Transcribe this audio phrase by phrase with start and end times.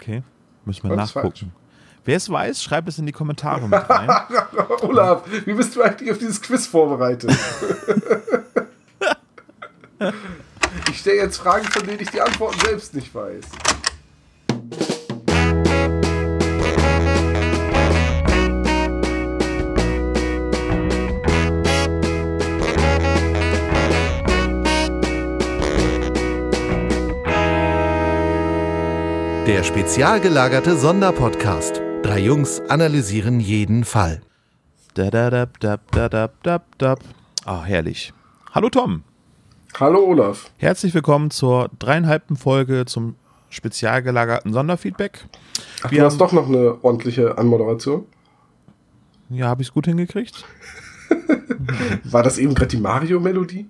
[0.00, 0.22] Okay,
[0.64, 1.52] müssen wir nachgucken.
[2.06, 4.08] Wer es weiß, schreibt es in die Kommentare mit rein.
[4.80, 7.30] Olaf, wie bist du eigentlich auf dieses Quiz vorbereitet?
[10.90, 13.44] ich stelle jetzt Fragen, von denen ich die Antworten selbst nicht weiß.
[29.70, 31.80] Spezial gelagerte Sonderpodcast.
[32.02, 34.20] Drei Jungs analysieren jeden Fall.
[34.94, 36.96] Da, da, da, da, da, da, da, da.
[37.44, 38.12] Ah, herrlich.
[38.52, 39.04] Hallo Tom.
[39.78, 40.50] Hallo Olaf.
[40.56, 43.14] Herzlich willkommen zur dreieinhalbten Folge zum
[43.48, 45.24] spezial gelagerten Sonderfeedback.
[45.84, 48.06] Ach, Wir du hast doch noch eine ordentliche Anmoderation.
[49.28, 50.44] Ja, habe ich es gut hingekriegt?
[52.02, 53.68] War das eben gerade die Mario-Melodie?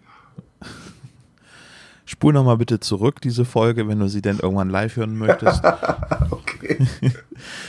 [2.10, 5.62] Spul nochmal bitte zurück, diese Folge, wenn du sie denn irgendwann live hören möchtest.
[6.30, 6.78] Okay.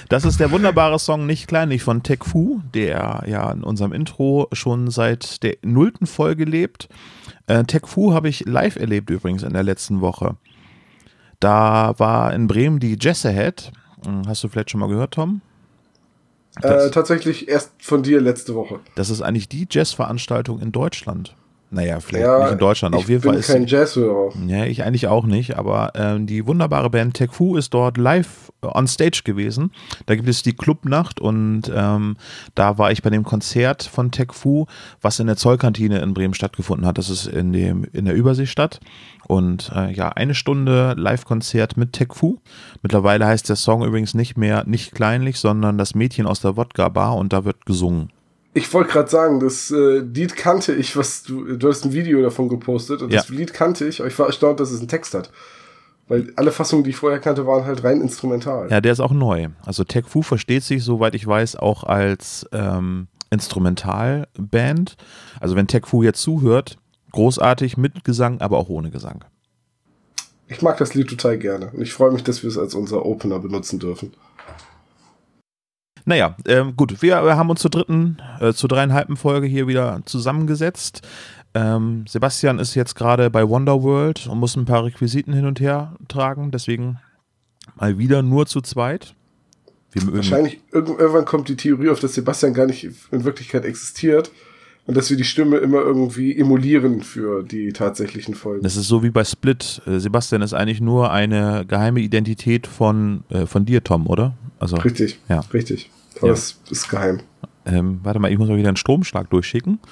[0.10, 4.48] Das ist der wunderbare Song Nicht kleinlich von Tech Fu, der ja in unserem Intro
[4.52, 6.90] schon seit der nullten Folge lebt.
[7.48, 10.36] Äh, Tech Fu habe ich live erlebt übrigens in der letzten Woche.
[11.40, 13.72] Da war in Bremen die Jazz Ahead.
[14.06, 15.42] Hm, Hast du vielleicht schon mal gehört, Tom?
[16.62, 18.80] Äh, tatsächlich erst von dir letzte Woche.
[18.96, 21.36] Das ist eigentlich die Jazzveranstaltung in Deutschland.
[21.74, 22.94] Naja, vielleicht Ja, nicht in Deutschland.
[22.96, 24.34] ich Auf jeden bin Fall ist kein Jazzhörer.
[24.46, 28.52] Ja, ich eigentlich auch nicht, aber ähm, die wunderbare Band Tech Fu ist dort live
[28.62, 29.72] äh, on stage gewesen.
[30.06, 32.18] Da gibt es die Clubnacht und ähm,
[32.56, 34.66] da war ich bei dem Konzert von Tech Fu,
[35.02, 36.98] was in der Zollkantine in Bremen stattgefunden hat.
[36.98, 38.82] Das ist in, dem, in der Überseestadt.
[39.28, 42.40] Und äh, ja, eine Stunde Live-Konzert mit Tech Fu.
[42.82, 47.16] Mittlerweile heißt der Song übrigens nicht mehr nicht kleinlich, sondern das Mädchen aus der Wodka-Bar
[47.16, 48.10] und da wird gesungen.
[48.54, 52.22] Ich wollte gerade sagen, das äh, Lied kannte ich, was du, du hast ein Video
[52.22, 53.36] davon gepostet und das Ja.
[53.36, 55.32] Lied kannte ich, aber ich war erstaunt, dass es einen Text hat.
[56.10, 58.70] Weil alle Fassungen, die ich vorher kannte, waren halt rein instrumental.
[58.70, 59.48] Ja, der ist auch neu.
[59.66, 64.98] Also Tech Fu versteht sich, soweit ich weiß, auch als ähm, Instrumentalband.
[65.40, 66.78] Also wenn Tech Fu jetzt zuhört,
[67.14, 69.24] großartig mit Gesang, aber auch ohne Gesang.
[70.48, 73.06] Ich mag das Lied total gerne und ich freue mich, dass wir es als unser
[73.06, 74.12] Opener benutzen dürfen.
[76.12, 81.08] Naja, ähm, gut, wir, haben uns zur dritten, äh, zur dreieinhalben Folge hier wieder zusammengesetzt.
[81.54, 85.96] Ähm, Sebastian ist jetzt gerade bei Wonderworld und muss ein paar Requisiten hin und her
[86.10, 87.00] tragen, deswegen
[87.78, 89.16] mal wieder nur zu zweit.
[89.94, 94.32] Wahrscheinlich irg- irgendwann kommt die Theorie auf, dass Sebastian gar nicht in Wirklichkeit existiert
[94.88, 98.64] und dass wir die Stimme immer irgendwie emulieren für die tatsächlichen Folgen.
[98.64, 99.82] Das ist so wie bei Split.
[99.88, 104.34] Äh, Sebastian ist eigentlich nur eine geheime Identität von, äh, von dir, Tom, oder?
[104.60, 105.40] Also, richtig, Ja.
[105.54, 105.90] richtig.
[106.18, 106.34] Aber Ja.
[106.34, 107.22] das ist geheim.
[107.66, 109.80] ähm, warte mal, ich muss mal wieder einen Stromschlag durchschicken.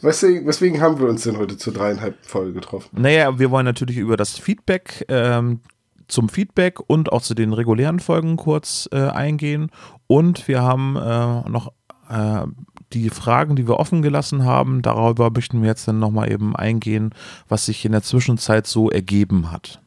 [0.00, 2.88] Weswegen, weswegen haben wir uns denn heute zur dreieinhalb Folge getroffen?
[3.00, 5.60] Naja, wir wollen natürlich über das Feedback, ähm,
[6.08, 9.70] zum Feedback und auch zu den regulären Folgen kurz äh, eingehen.
[10.08, 11.72] Und wir haben äh, noch
[12.10, 12.46] äh,
[12.92, 14.82] die Fragen, die wir offen gelassen haben.
[14.82, 17.14] Darüber möchten wir jetzt dann nochmal eben eingehen,
[17.48, 19.80] was sich in der Zwischenzeit so ergeben hat.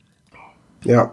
[0.84, 1.11] Ja,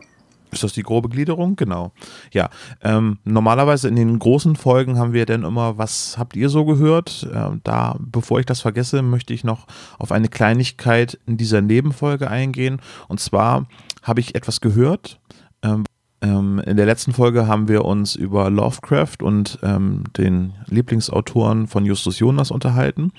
[0.53, 1.57] Ist das die grobe Gliederung?
[1.57, 1.93] Genau.
[2.33, 2.51] Ja,
[2.83, 7.27] ähm, normalerweise in den großen Folgen haben wir dann immer, was habt ihr so gehört?
[7.33, 9.67] Ähm, da, bevor ich das vergesse, möchte ich noch
[9.99, 12.81] auf eine Kleinigkeit in dieser Nebenfolge eingehen.
[13.09, 13.67] Und zwar
[14.03, 15.19] habe ich etwas gehört.
[15.63, 15.85] Ähm,
[16.21, 21.87] ähm, in der letzten Folge haben wir uns über Lovecraft und ähm, den Lieblingsautoren von
[21.87, 23.13] Justus Jonas unterhalten.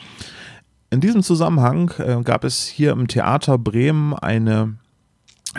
[0.92, 4.76] In diesem Zusammenhang äh, gab es hier im Theater Bremen eine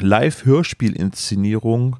[0.00, 1.97] Live-Hörspiel-Inszenierung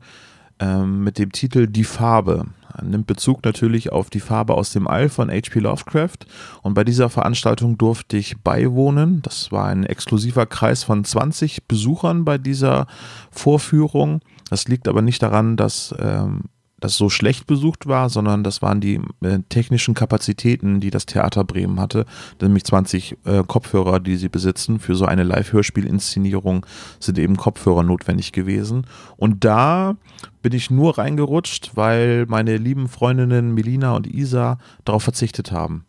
[0.59, 2.47] ähm, mit dem Titel Die Farbe.
[2.77, 5.61] Er nimmt Bezug natürlich auf die Farbe aus dem All von H.P.
[5.61, 6.27] Lovecraft.
[6.63, 9.23] Und bei dieser Veranstaltung durfte ich beiwohnen.
[9.23, 12.87] Das war ein exklusiver Kreis von 20 Besuchern bei dieser
[13.31, 14.21] Vorführung.
[14.51, 16.43] Das liegt aber nicht daran, dass ähm,
[16.85, 21.43] das so schlecht besucht war, sondern das waren die äh, technischen Kapazitäten, die das Theater
[21.43, 22.05] Bremen hatte,
[22.43, 24.79] nämlich 20 äh, Kopfhörer, die sie besitzen.
[24.79, 26.67] Für so eine Live-Hörspiel-Inszenierung
[27.01, 28.87] sind eben Kopfhörer notwendig gewesen.
[29.17, 29.97] Und da
[30.43, 35.87] bin ich nur reingerutscht, weil meine lieben Freundinnen Melina und Isa darauf verzichtet haben.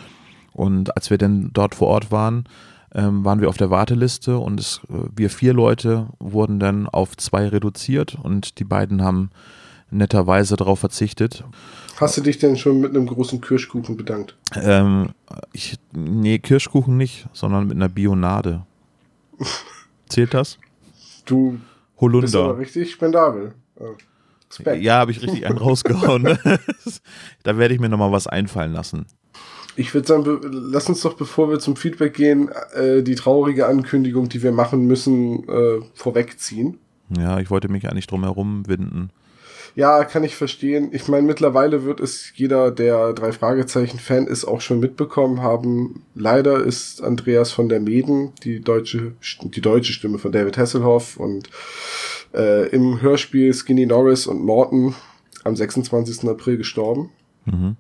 [0.54, 2.46] Und als wir dann dort vor Ort waren,
[2.94, 7.18] ähm, waren wir auf der Warteliste und es, äh, wir vier Leute wurden dann auf
[7.18, 9.32] zwei reduziert und die beiden haben
[9.92, 11.44] netterweise darauf verzichtet.
[11.98, 14.36] Hast du dich denn schon mit einem großen Kirschkuchen bedankt?
[14.56, 15.10] Ähm,
[15.54, 18.66] ich, nee, Kirschkuchen nicht, sondern mit einer Bionade.
[20.10, 20.58] Zählt das?
[21.26, 22.58] Du bist aber Holunder.
[22.58, 23.54] richtig spendabel.
[23.80, 23.84] Äh,
[24.60, 24.84] Respekt.
[24.84, 26.24] Ja, habe ich richtig einen rausgehauen.
[26.24, 26.40] ne?
[27.44, 29.06] da werde ich mir nochmal was einfallen lassen.
[29.78, 34.30] Ich würde sagen, lass uns doch, bevor wir zum Feedback gehen, äh, die traurige Ankündigung,
[34.30, 36.78] die wir machen müssen, äh, vorwegziehen.
[37.18, 39.10] Ja, ich wollte mich eigentlich drum herum winden.
[39.76, 40.90] Ja, kann ich verstehen.
[40.94, 46.06] Ich meine, mittlerweile wird es jeder, der drei Fragezeichen-Fan ist, auch schon mitbekommen haben.
[46.16, 49.14] Leider ist Andreas von der Meden, die deutsche,
[49.44, 51.50] die deutsche Stimme von David Hasselhoff und
[52.34, 54.96] äh, im Hörspiel Skinny Norris und Morton
[55.44, 56.30] am 26.
[56.30, 57.12] April gestorben.
[57.44, 57.76] Mhm.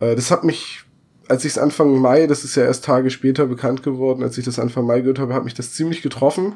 [0.00, 0.80] Äh, das hat mich,
[1.28, 4.46] als ich es Anfang Mai, das ist ja erst Tage später bekannt geworden, als ich
[4.46, 6.54] das Anfang Mai gehört habe, hat mich das ziemlich getroffen.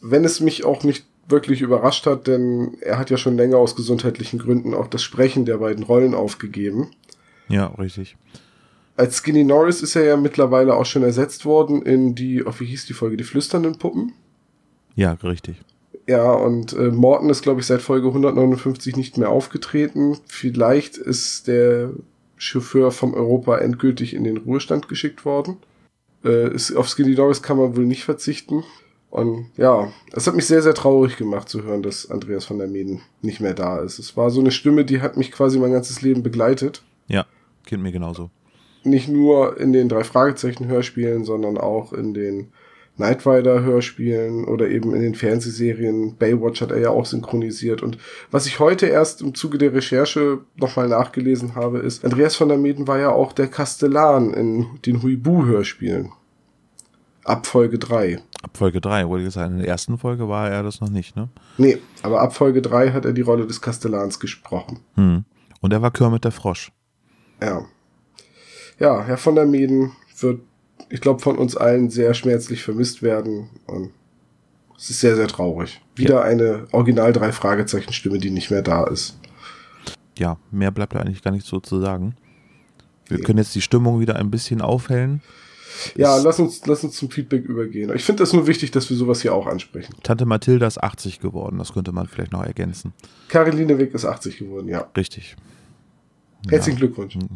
[0.00, 3.76] Wenn es mich auch nicht wirklich überrascht hat, denn er hat ja schon länger aus
[3.76, 6.90] gesundheitlichen Gründen auch das Sprechen der beiden Rollen aufgegeben.
[7.48, 8.16] Ja, richtig.
[8.96, 12.66] Als Skinny Norris ist er ja mittlerweile auch schon ersetzt worden in die, oh, wie
[12.66, 14.12] hieß die Folge, die flüsternden Puppen?
[14.94, 15.56] Ja, richtig.
[16.06, 20.18] Ja, und äh, Morton ist, glaube ich, seit Folge 159 nicht mehr aufgetreten.
[20.26, 21.90] Vielleicht ist der
[22.36, 25.58] Chauffeur vom Europa endgültig in den Ruhestand geschickt worden.
[26.24, 28.64] Äh, ist, auf Skinny Norris kann man wohl nicht verzichten.
[29.12, 32.66] Und ja, es hat mich sehr, sehr traurig gemacht zu hören, dass Andreas von der
[32.66, 33.98] Meden nicht mehr da ist.
[33.98, 36.82] Es war so eine Stimme, die hat mich quasi mein ganzes Leben begleitet.
[37.08, 37.26] Ja,
[37.66, 38.30] kennt mir genauso.
[38.84, 42.52] Nicht nur in den drei Fragezeichen-Hörspielen, sondern auch in den
[42.96, 46.16] Knight Rider Hörspielen oder eben in den Fernsehserien.
[46.16, 47.82] Baywatch hat er ja auch synchronisiert.
[47.82, 47.98] Und
[48.30, 52.56] was ich heute erst im Zuge der Recherche nochmal nachgelesen habe, ist, Andreas von der
[52.56, 56.12] Meden war ja auch der Kastellan in den Huibu Hörspielen.
[57.24, 58.22] Ab Folge 3.
[58.52, 59.54] Ab Folge 3, wollte ich sagen.
[59.54, 61.28] In der ersten Folge war er das noch nicht, ne?
[61.56, 64.80] Nee, aber ab Folge 3 hat er die Rolle des Kastellans gesprochen.
[64.94, 65.24] Hm.
[65.60, 66.70] Und er war Kermit der Frosch.
[67.40, 67.64] Ja.
[68.78, 70.40] Ja, Herr von der Meden wird
[70.92, 73.48] ich glaube, von uns allen sehr schmerzlich vermisst werden.
[73.66, 73.90] Und
[74.76, 75.80] es ist sehr, sehr traurig.
[75.96, 76.22] Wieder ja.
[76.22, 79.18] eine Original drei Fragezeichen Stimme, die nicht mehr da ist.
[80.18, 82.14] Ja, mehr bleibt da eigentlich gar nicht so zu sagen.
[83.06, 83.24] Wir nee.
[83.24, 85.22] können jetzt die Stimmung wieder ein bisschen aufhellen.
[85.96, 87.92] Ja, lass uns, lass uns zum Feedback übergehen.
[87.94, 89.94] Ich finde das nur wichtig, dass wir sowas hier auch ansprechen.
[90.02, 92.92] Tante Mathilda ist 80 geworden, das könnte man vielleicht noch ergänzen.
[93.28, 94.88] Caroline Wick ist 80 geworden, ja.
[94.96, 95.36] Richtig.
[96.48, 96.86] Herzlichen ja.
[96.86, 97.18] Glückwunsch.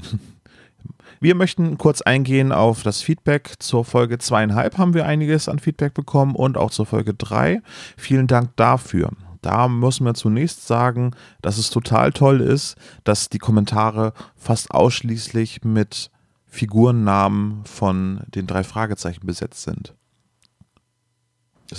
[1.21, 3.55] Wir möchten kurz eingehen auf das Feedback.
[3.59, 7.63] Zur Folge zweieinhalb haben wir einiges an Feedback bekommen und auch zur Folge drei.
[7.97, 9.11] Vielen Dank dafür.
[9.41, 15.65] Da müssen wir zunächst sagen, dass es total toll ist, dass die Kommentare fast ausschließlich
[15.65, 16.11] mit
[16.57, 19.95] Figurennamen von den drei Fragezeichen besetzt sind.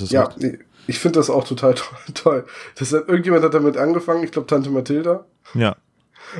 [0.09, 0.29] ja,
[0.85, 1.75] ich finde das auch total
[2.13, 2.45] toll.
[2.75, 5.25] Das hat, irgendjemand hat damit angefangen, ich glaube Tante Mathilda.
[5.53, 5.75] Ja.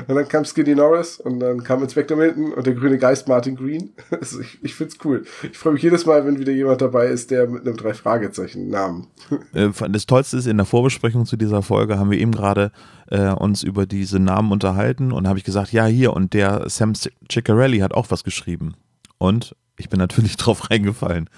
[0.06, 3.56] Und dann kam Skinny Norris und dann kam Inspector Milton und der grüne Geist Martin
[3.56, 3.90] Green.
[4.18, 5.24] Also ich, ich find's cool.
[5.50, 8.68] Ich freue mich jedes Mal, wenn wieder jemand dabei ist, der mit einem drei Fragezeichen
[8.68, 9.06] Namen.
[9.54, 12.70] Äh, das Tollste ist, in der Vorbesprechung zu dieser Folge haben wir eben gerade
[13.10, 16.94] äh, uns über diese Namen unterhalten und habe ich gesagt, ja hier und der Sam
[16.94, 18.74] Ciccarelli hat auch was geschrieben.
[19.18, 21.30] Und ich bin natürlich drauf reingefallen.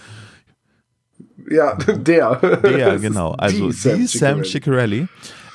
[1.48, 2.36] Ja, der.
[2.62, 3.32] Der, genau.
[3.32, 4.08] Also die Sam Ciccarelli.
[4.08, 5.08] Sam Ciccarelli.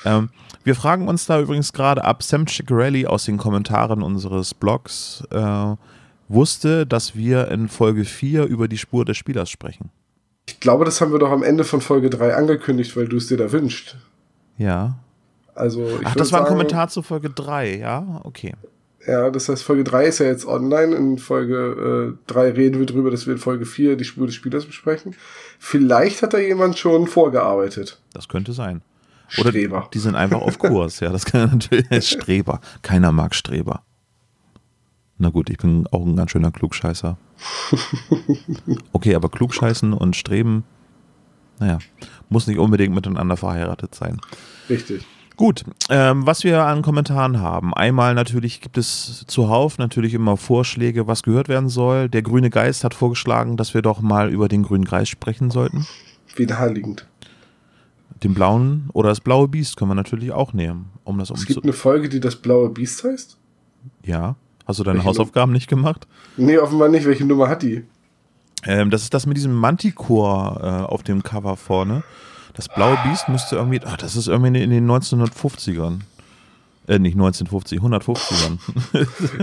[0.05, 0.29] Ähm,
[0.63, 5.75] wir fragen uns da übrigens gerade ab, Sam Ciccarelli aus den Kommentaren unseres Blogs äh,
[6.27, 9.89] wusste, dass wir in Folge 4 über die Spur des Spielers sprechen.
[10.47, 13.27] Ich glaube, das haben wir doch am Ende von Folge 3 angekündigt, weil du es
[13.27, 13.97] dir da wünscht.
[14.57, 14.95] Ja.
[15.55, 18.21] Also, ich Ach, das war ein sagen, Kommentar zu Folge 3, ja?
[18.23, 18.53] Okay.
[19.07, 20.95] Ja, das heißt, Folge 3 ist ja jetzt online.
[20.95, 24.35] In Folge äh, 3 reden wir drüber, dass wir in Folge 4 die Spur des
[24.35, 25.15] Spielers besprechen.
[25.59, 27.99] Vielleicht hat da jemand schon vorgearbeitet.
[28.13, 28.81] Das könnte sein.
[29.37, 29.89] Oder Streber.
[29.93, 30.99] die sind einfach auf Kurs.
[30.99, 31.87] Ja, das kann natürlich.
[32.09, 32.61] Streber.
[32.81, 33.83] Keiner mag Streber.
[35.17, 37.17] Na gut, ich bin auch ein ganz schöner Klugscheißer.
[38.93, 40.63] Okay, aber Klugscheißen und Streben,
[41.59, 41.79] naja,
[42.29, 44.19] muss nicht unbedingt miteinander verheiratet sein.
[44.69, 45.05] Richtig.
[45.35, 47.73] Gut, ähm, was wir an Kommentaren haben.
[47.73, 52.07] Einmal natürlich gibt es zuhauf natürlich immer Vorschläge, was gehört werden soll.
[52.07, 55.85] Der grüne Geist hat vorgeschlagen, dass wir doch mal über den grünen Geist sprechen sollten.
[56.35, 57.05] Wie naheliegend.
[58.23, 61.63] Den blauen oder das blaue Biest können wir natürlich auch nehmen, um das Es gibt
[61.63, 63.37] eine Folge, die das blaue Biest heißt?
[64.03, 64.35] Ja.
[64.65, 65.57] Hast du deine Welche Hausaufgaben Nummer?
[65.57, 66.07] nicht gemacht?
[66.37, 67.05] Nee, offenbar nicht.
[67.05, 67.83] Welche Nummer hat die?
[68.63, 72.03] Ähm, das ist das mit diesem Manticore äh, auf dem Cover vorne.
[72.53, 75.99] Das blaue Biest müsste irgendwie, ach, das ist irgendwie in den 1950ern.
[76.87, 78.59] Äh, nicht 1950, 150ern.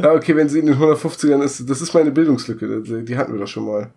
[0.02, 3.02] ja, okay, wenn sie in den 150ern ist, das ist meine Bildungslücke.
[3.02, 3.90] Die hatten wir doch schon mal.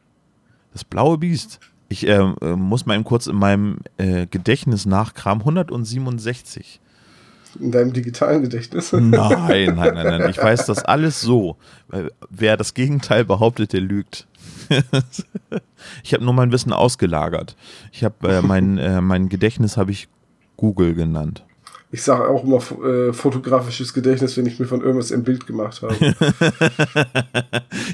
[0.74, 1.60] Das blaue Biest.
[1.88, 2.24] Ich äh,
[2.56, 5.42] muss mal eben kurz in meinem äh, Gedächtnis nachkramen.
[5.42, 6.80] 167.
[7.60, 8.92] In deinem digitalen Gedächtnis?
[8.92, 10.30] Nein, nein, nein, nein.
[10.30, 11.58] Ich weiß das alles so.
[12.30, 14.28] Wer das Gegenteil behauptet, der lügt.
[16.04, 17.56] ich habe nur mein Wissen ausgelagert.
[17.92, 20.08] Ich habe äh, mein, äh, mein Gedächtnis habe ich
[20.58, 21.46] Google genannt.
[21.92, 25.82] Ich sage auch immer äh, fotografisches Gedächtnis, wenn ich mir von irgendwas ein Bild gemacht
[25.82, 25.96] habe.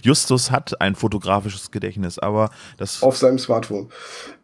[0.02, 3.04] Justus hat ein fotografisches Gedächtnis, aber das.
[3.04, 3.90] Auf seinem Smartphone.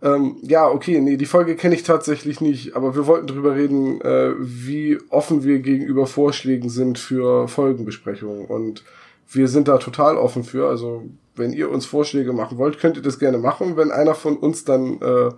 [0.03, 4.01] Ähm, ja, okay, nee, die Folge kenne ich tatsächlich nicht, aber wir wollten drüber reden,
[4.01, 8.45] äh, wie offen wir gegenüber Vorschlägen sind für Folgenbesprechungen.
[8.45, 8.83] Und
[9.29, 10.67] wir sind da total offen für.
[10.67, 11.03] Also,
[11.35, 13.77] wenn ihr uns Vorschläge machen wollt, könnt ihr das gerne machen.
[13.77, 15.31] Wenn einer von uns dann äh,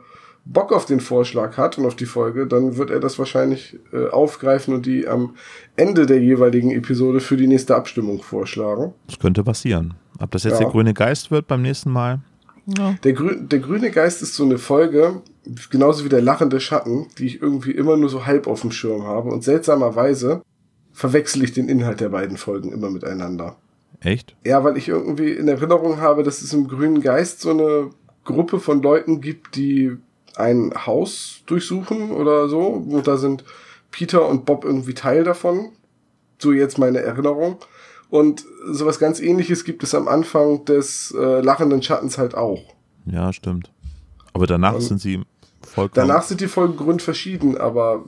[0.45, 4.09] Bock auf den Vorschlag hat und auf die Folge, dann wird er das wahrscheinlich äh,
[4.09, 5.35] aufgreifen und die am
[5.75, 8.93] Ende der jeweiligen Episode für die nächste Abstimmung vorschlagen.
[9.07, 9.93] Das könnte passieren.
[10.19, 10.59] Ob das jetzt ja.
[10.59, 12.19] der grüne Geist wird beim nächsten Mal?
[12.77, 12.95] Ja.
[13.03, 15.21] Der, Grü der grüne Geist ist so eine Folge,
[15.69, 19.03] genauso wie der lachende Schatten, die ich irgendwie immer nur so halb auf dem Schirm
[19.03, 19.29] habe.
[19.29, 20.41] Und seltsamerweise
[20.91, 23.55] verwechsel ich den Inhalt der beiden Folgen immer miteinander.
[24.01, 24.35] Echt?
[24.45, 27.89] Ja, weil ich irgendwie in Erinnerung habe, dass es im grünen Geist so eine
[28.23, 29.97] Gruppe von Leuten gibt, die
[30.39, 32.61] ein Haus durchsuchen oder so.
[32.61, 33.43] Und da sind
[33.91, 35.71] Peter und Bob irgendwie Teil davon.
[36.39, 37.57] So jetzt meine Erinnerung.
[38.09, 42.61] Und sowas ganz ähnliches gibt es am Anfang des äh, lachenden Schattens halt auch.
[43.05, 43.71] Ja, stimmt.
[44.33, 45.21] Aber danach und sind sie
[45.61, 46.07] vollkommen.
[46.07, 48.05] Danach sind die Folgen grundverschieden, aber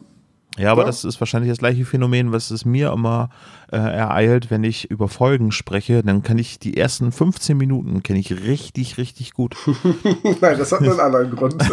[0.58, 0.88] ja, aber ja.
[0.88, 3.29] das ist wahrscheinlich das gleiche Phänomen, was es mir immer
[3.72, 6.03] äh, ereilt, wenn ich über Folgen spreche.
[6.03, 9.55] Dann kann ich die ersten 15 Minuten kenne ich richtig, richtig gut.
[10.41, 11.55] Nein, das hat einen anderen Grund.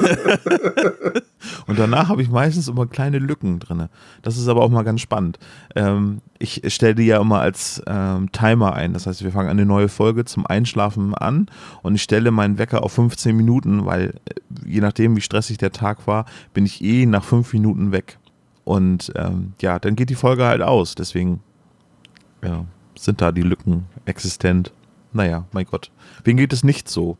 [1.66, 3.88] Und danach habe ich meistens immer kleine Lücken drin.
[4.22, 5.40] Das ist aber auch mal ganz spannend.
[5.74, 8.92] Ähm, ich stelle die ja immer als ähm, Timer ein.
[8.92, 11.46] Das heißt, wir fangen eine neue Folge zum Einschlafen an
[11.82, 14.34] und ich stelle meinen Wecker auf 15 Minuten, weil äh,
[14.66, 18.18] je nachdem, wie stressig der Tag war, bin ich eh nach fünf Minuten weg.
[18.68, 20.94] Und ähm, ja, dann geht die Folge halt aus.
[20.94, 21.40] Deswegen
[22.44, 22.66] ja,
[22.98, 24.74] sind da die Lücken existent.
[25.14, 25.90] Naja, mein Gott.
[26.22, 27.16] Wem geht es nicht so?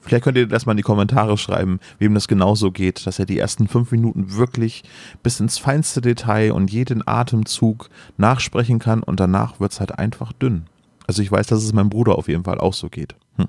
[0.00, 3.26] Vielleicht könnt ihr das mal in die Kommentare schreiben, wem das genauso geht, dass er
[3.26, 4.82] die ersten fünf Minuten wirklich
[5.22, 10.32] bis ins feinste Detail und jeden Atemzug nachsprechen kann und danach wird es halt einfach
[10.32, 10.68] dünn.
[11.06, 13.14] Also ich weiß, dass es meinem Bruder auf jeden Fall auch so geht.
[13.36, 13.48] Hm.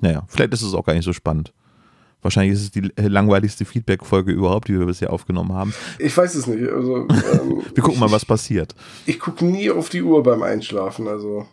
[0.00, 1.52] Naja, vielleicht ist es auch gar nicht so spannend.
[2.22, 5.74] Wahrscheinlich ist es die langweiligste Feedback-Folge überhaupt, die wir bisher aufgenommen haben.
[5.98, 6.70] Ich weiß es nicht.
[6.70, 8.74] Also, ähm, wir gucken mal, was passiert.
[9.06, 11.08] Ich gucke nie auf die Uhr beim Einschlafen.
[11.08, 11.46] Also.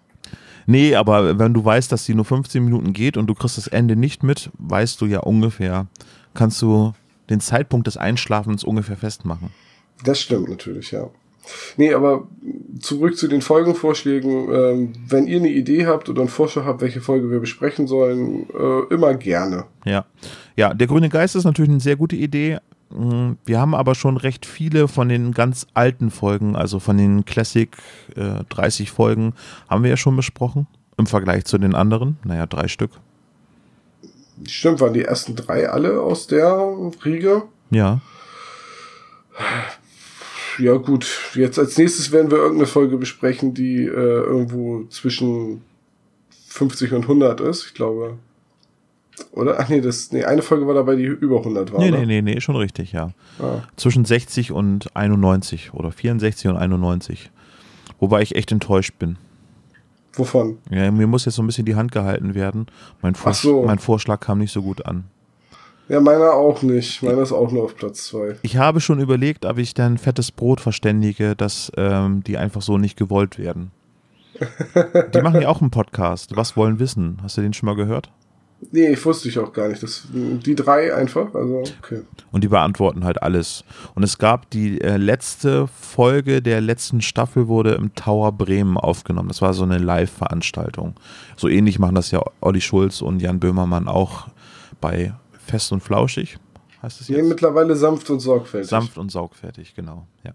[0.68, 3.68] Nee, aber wenn du weißt, dass die nur 15 Minuten geht und du kriegst das
[3.68, 5.88] Ende nicht mit, weißt du ja ungefähr,
[6.36, 6.94] kannst du
[7.32, 9.50] den Zeitpunkt des Einschlafens ungefähr festmachen.
[10.04, 11.10] Das stimmt natürlich, ja.
[11.78, 12.28] Nee, aber
[12.80, 14.54] zurück zu den Folgenvorschlägen.
[14.54, 18.48] Ähm, wenn ihr eine Idee habt oder einen Vorschlag habt, welche Folge wir besprechen sollen,
[18.50, 19.66] äh, immer gerne.
[19.86, 20.06] Ja.
[20.60, 22.58] Ja, der grüne Geist ist natürlich eine sehr gute Idee.
[22.90, 27.24] Mm, wir haben aber schon recht viele von den ganz alten Folgen, also von den
[27.24, 27.70] Classic
[28.18, 29.36] äh, 30 Folgen,
[29.70, 30.68] haben wir ja schon besprochen.
[30.98, 32.18] Im Vergleich zu den anderen.
[32.26, 32.92] Naja, drei Stück.
[34.46, 36.54] Stimmt, waren die ersten drei alle aus der
[37.06, 37.44] Riege?
[37.70, 38.02] Ja
[40.58, 45.62] ja gut, jetzt als nächstes werden wir irgendeine Folge besprechen, die äh, irgendwo zwischen
[46.48, 48.18] 50 und 100 ist, ich glaube.
[49.32, 49.60] Oder?
[49.60, 51.80] Ach nee, das, nee, eine Folge war dabei, die über 100 war.
[51.80, 53.12] Nee, nee, nee, nee, schon richtig, ja.
[53.40, 53.62] Ah.
[53.76, 57.32] Zwischen 60 und 91 oder 64 und 91.
[58.00, 59.18] Wobei ich echt enttäuscht bin.
[60.14, 60.58] Wovon?
[60.70, 62.68] Ja, mir muss jetzt so ein bisschen die Hand gehalten werden.
[63.02, 63.64] Mein, Vors so.
[63.64, 65.06] mein Vorschlag kam nicht so gut an.
[65.88, 67.02] Ja, meiner auch nicht.
[67.02, 68.36] Meiner ist auch nur auf Platz zwei.
[68.44, 72.78] Ich habe schon überlegt, ob ich dann fettes Brot verständige, dass ähm, die einfach so
[72.78, 73.72] nicht gewollt werden.
[75.14, 76.36] die machen ja auch einen Podcast.
[76.36, 77.18] Was wollen wissen?
[77.24, 78.12] Hast du den schon mal gehört?
[78.72, 79.82] Nee, ich wusste ich auch gar nicht.
[79.82, 82.02] Das, die drei einfach, also okay.
[82.32, 83.64] Und die beantworten halt alles.
[83.96, 89.30] Und es gab die äh, letzte Folge der letzten Staffel wurde im Tower Bremen aufgenommen.
[89.30, 90.96] Das war so eine Live-Veranstaltung.
[91.38, 94.28] So ähnlich machen das ja Olli Schulz und Jan Böhmermann auch
[94.82, 95.14] bei
[95.50, 96.38] Fest und flauschig,
[96.84, 97.18] heißt es jetzt?
[97.18, 98.70] Nee, mittlerweile sanft und sorgfältig.
[98.70, 100.32] Sanft und saugfertig, genau, ja.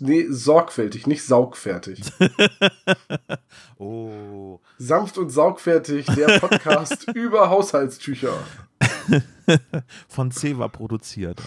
[0.00, 2.00] Nee, sorgfältig, nicht saugfertig.
[3.78, 4.58] oh.
[4.78, 8.32] Sanft und saugfertig, der Podcast über Haushaltstücher.
[10.08, 11.40] Von Ceva produziert.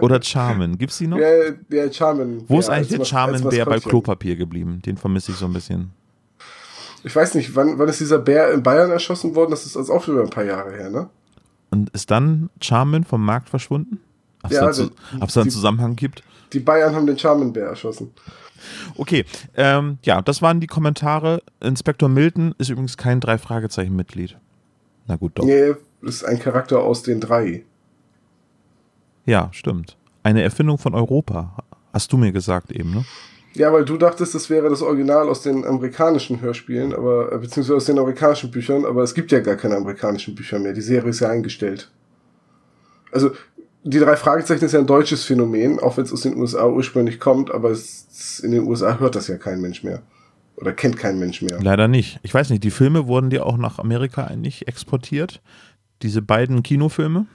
[0.00, 0.76] Oder Charmin.
[0.76, 1.18] Gibt's die noch?
[1.18, 2.44] Ja, der Charmin.
[2.48, 4.82] Wo ist eigentlich der Charmin-Bär bei Klopapier geblieben?
[4.84, 5.92] Den vermisse ich so ein bisschen.
[7.04, 9.50] Ich weiß nicht, wann, wann ist dieser Bär in Bayern erschossen worden?
[9.50, 11.08] Das ist also auch schon ein paar Jahre her, ne?
[11.70, 14.00] Und ist dann Charmin vom Markt verschwunden?
[14.42, 16.22] Ob es ja, da einen Zusammenhang gibt?
[16.52, 18.12] Die Bayern haben den Charmin-Bär erschossen.
[18.96, 19.24] Okay,
[19.56, 21.42] ähm, ja, das waren die Kommentare.
[21.60, 24.36] Inspektor Milton ist übrigens kein Drei-Fragezeichen-Mitglied.
[25.06, 25.44] Na gut, doch.
[25.44, 27.64] Nee, ist ein Charakter aus den drei.
[29.26, 29.96] Ja, stimmt.
[30.22, 31.56] Eine Erfindung von Europa,
[31.92, 33.04] hast du mir gesagt eben, ne?
[33.54, 37.76] Ja, weil du dachtest, das wäre das Original aus den amerikanischen Hörspielen, aber äh, beziehungsweise
[37.76, 40.72] aus den amerikanischen Büchern, aber es gibt ja gar keine amerikanischen Bücher mehr.
[40.72, 41.90] Die Serie ist ja eingestellt.
[43.12, 43.30] Also
[43.84, 47.20] die drei Fragezeichen ist ja ein deutsches Phänomen, auch wenn es aus den USA ursprünglich
[47.20, 50.02] kommt, aber es, in den USA hört das ja kein Mensch mehr.
[50.56, 51.60] Oder kennt kein Mensch mehr.
[51.60, 52.18] Leider nicht.
[52.22, 55.42] Ich weiß nicht, die Filme wurden die auch nach Amerika eigentlich exportiert?
[56.02, 57.26] Diese beiden Kinofilme?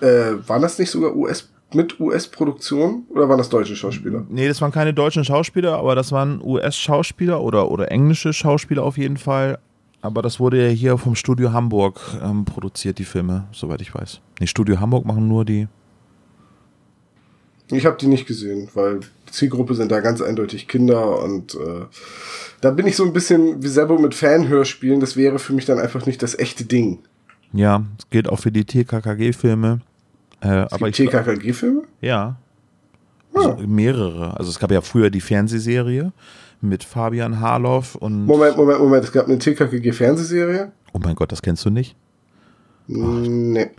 [0.00, 4.26] Äh, waren das nicht sogar US mit US-Produktion oder waren das deutsche Schauspieler?
[4.28, 8.98] Nee, das waren keine deutschen Schauspieler, aber das waren US-Schauspieler oder, oder englische Schauspieler auf
[8.98, 9.58] jeden Fall.
[10.02, 14.20] Aber das wurde ja hier vom Studio Hamburg ähm, produziert, die Filme, soweit ich weiß.
[14.40, 15.68] Nee, Studio Hamburg machen nur die.
[17.70, 21.86] Ich habe die nicht gesehen, weil Zielgruppe sind da ganz eindeutig Kinder und äh,
[22.60, 25.00] da bin ich so ein bisschen wie selber mit Fanhörspielen.
[25.00, 26.98] Das wäre für mich dann einfach nicht das echte Ding.
[27.52, 29.80] Ja, es gilt auch für die TKKG-Filme.
[30.40, 31.84] Äh, aber TKKG-Filme?
[32.00, 32.36] Ja.
[33.34, 33.38] Ah.
[33.38, 34.36] Also mehrere.
[34.36, 36.12] Also es gab ja früher die Fernsehserie
[36.62, 38.26] mit Fabian Harloff und.
[38.26, 39.04] Moment, Moment, Moment.
[39.04, 40.72] Es gab eine TKKG-Fernsehserie?
[40.92, 41.96] Oh mein Gott, das kennst du nicht?
[42.86, 43.70] Nee.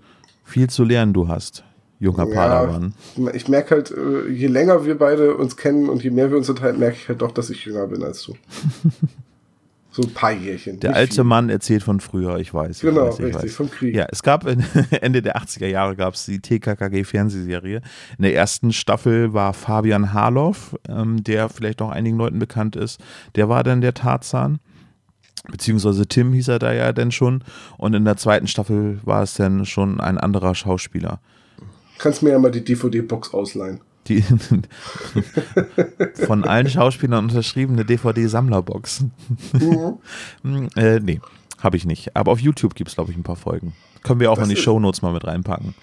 [0.43, 1.63] Viel zu lernen du hast,
[1.99, 2.93] junger ja, Padawan.
[3.33, 6.49] Ich merke halt, äh, je länger wir beide uns kennen und je mehr wir uns
[6.49, 8.33] unterhalten, merke ich halt doch, dass ich jünger bin als du.
[9.93, 10.79] So ein paar Jährchen.
[10.79, 11.23] Der alte viel.
[11.23, 12.77] Mann erzählt von früher, ich weiß.
[12.77, 13.55] Ich genau, weiß, ich richtig, weiß.
[13.55, 13.95] vom Krieg.
[13.95, 14.45] Ja, es gab
[15.01, 17.81] Ende der 80er Jahre gab es die TKKG-Fernsehserie.
[18.17, 22.99] In der ersten Staffel war Fabian Harloff, ähm, der vielleicht noch einigen Leuten bekannt ist.
[23.35, 24.59] Der war dann der Tarzan.
[25.51, 27.43] Beziehungsweise Tim hieß er da ja dann schon.
[27.77, 31.19] Und in der zweiten Staffel war es dann schon ein anderer Schauspieler.
[31.99, 34.23] Kannst mir ja mal die DVD-Box ausleihen die
[36.25, 39.05] von allen Schauspielern unterschriebene DVD-Sammlerbox.
[39.53, 40.69] Mhm.
[40.75, 41.21] äh, nee,
[41.59, 42.15] habe ich nicht.
[42.15, 43.73] Aber auf YouTube gibt es, glaube ich, ein paar Folgen.
[44.03, 45.73] Können wir auch das in die Shownotes mal mit reinpacken.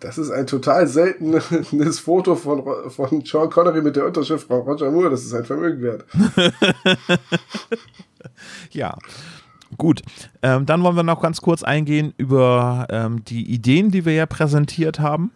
[0.00, 4.90] Das ist ein total seltenes Foto von, von Sean Connery mit der Unterschrift von Roger
[4.90, 5.10] Moore.
[5.10, 6.04] Das ist ein Vermögen wert.
[8.70, 8.96] ja.
[9.76, 10.00] Gut,
[10.40, 14.24] ähm, dann wollen wir noch ganz kurz eingehen über ähm, die Ideen, die wir ja
[14.24, 15.30] präsentiert haben.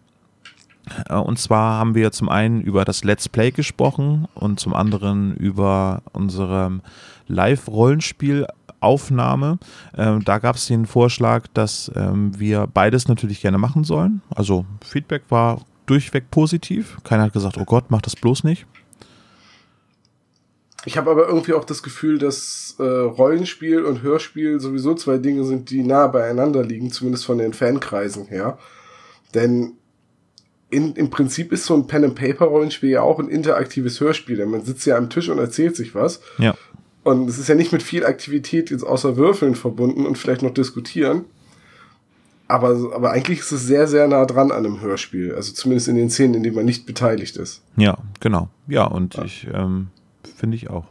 [1.09, 5.35] Äh, und zwar haben wir zum einen über das Let's Play gesprochen und zum anderen
[5.35, 6.79] über unsere
[7.27, 9.59] Live-Rollenspiel-Aufnahme.
[9.97, 14.21] Ähm, da gab es den Vorschlag, dass ähm, wir beides natürlich gerne machen sollen.
[14.33, 16.97] Also Feedback war durchweg positiv.
[17.03, 18.65] Keiner hat gesagt, oh Gott, mach das bloß nicht.
[20.85, 25.45] Ich habe aber irgendwie auch das Gefühl, dass äh, Rollenspiel und Hörspiel sowieso zwei Dinge
[25.45, 28.57] sind, die nah beieinander liegen, zumindest von den Fankreisen her.
[29.33, 29.77] Denn
[30.73, 34.85] in, im Prinzip ist so ein Pen-and-Paper-Rollenspiel ja auch ein interaktives Hörspiel, denn man sitzt
[34.85, 36.21] ja am Tisch und erzählt sich was.
[36.39, 36.55] Ja.
[37.03, 40.53] Und es ist ja nicht mit viel Aktivität jetzt außer Würfeln verbunden und vielleicht noch
[40.53, 41.25] diskutieren.
[42.47, 45.33] Aber, aber eigentlich ist es sehr, sehr nah dran an einem Hörspiel.
[45.35, 47.61] Also zumindest in den Szenen, in denen man nicht beteiligt ist.
[47.77, 48.49] Ja, genau.
[48.67, 49.25] Ja, und ja.
[49.25, 49.87] ich ähm,
[50.35, 50.85] finde ich auch.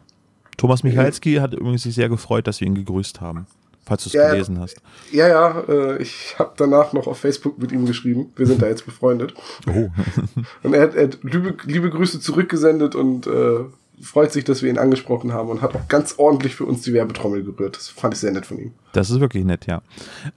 [0.56, 3.46] Thomas Michalski hat übrigens sich sehr gefreut, dass wir ihn gegrüßt haben
[3.84, 4.76] falls du es ja, gelesen hast.
[5.10, 8.32] Ja, ja, äh, ich habe danach noch auf Facebook mit ihm geschrieben.
[8.36, 9.34] Wir sind da jetzt befreundet.
[9.66, 9.88] Oh.
[10.62, 13.64] und er hat, er hat liebe, liebe, Grüße zurückgesendet und äh,
[14.02, 16.92] freut sich, dass wir ihn angesprochen haben und hat auch ganz ordentlich für uns die
[16.92, 17.76] Werbetrommel gerührt.
[17.76, 18.72] Das fand ich sehr nett von ihm.
[18.92, 19.80] Das ist wirklich nett, ja.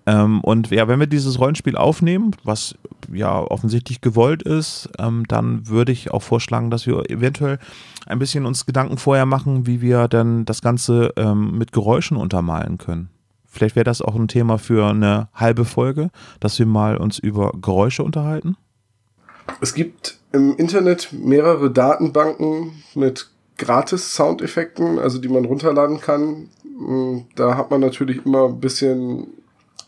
[0.06, 2.76] Ähm, und ja, wenn wir dieses Rollenspiel aufnehmen, was
[3.12, 7.60] ja offensichtlich gewollt ist, ähm, dann würde ich auch vorschlagen, dass wir eventuell
[8.06, 12.78] ein bisschen uns Gedanken vorher machen, wie wir dann das Ganze ähm, mit Geräuschen untermalen
[12.78, 13.10] können.
[13.56, 16.10] Vielleicht wäre das auch ein Thema für eine halbe Folge,
[16.42, 18.58] dass wir mal uns über Geräusche unterhalten.
[19.62, 26.50] Es gibt im Internet mehrere Datenbanken mit gratis Soundeffekten, also die man runterladen kann.
[27.38, 29.28] Da hat man natürlich immer ein bisschen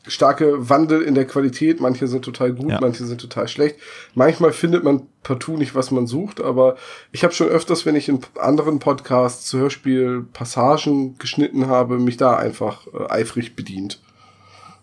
[0.08, 1.80] starke Wandel in der Qualität.
[1.80, 2.80] Manche sind total gut, ja.
[2.82, 3.78] manche sind total schlecht.
[4.14, 6.76] Manchmal findet man partout nicht, was man sucht, aber
[7.12, 12.36] ich habe schon öfters, wenn ich in anderen Podcasts zu Hörspiel-Passagen geschnitten habe, mich da
[12.36, 14.02] einfach äh, eifrig bedient.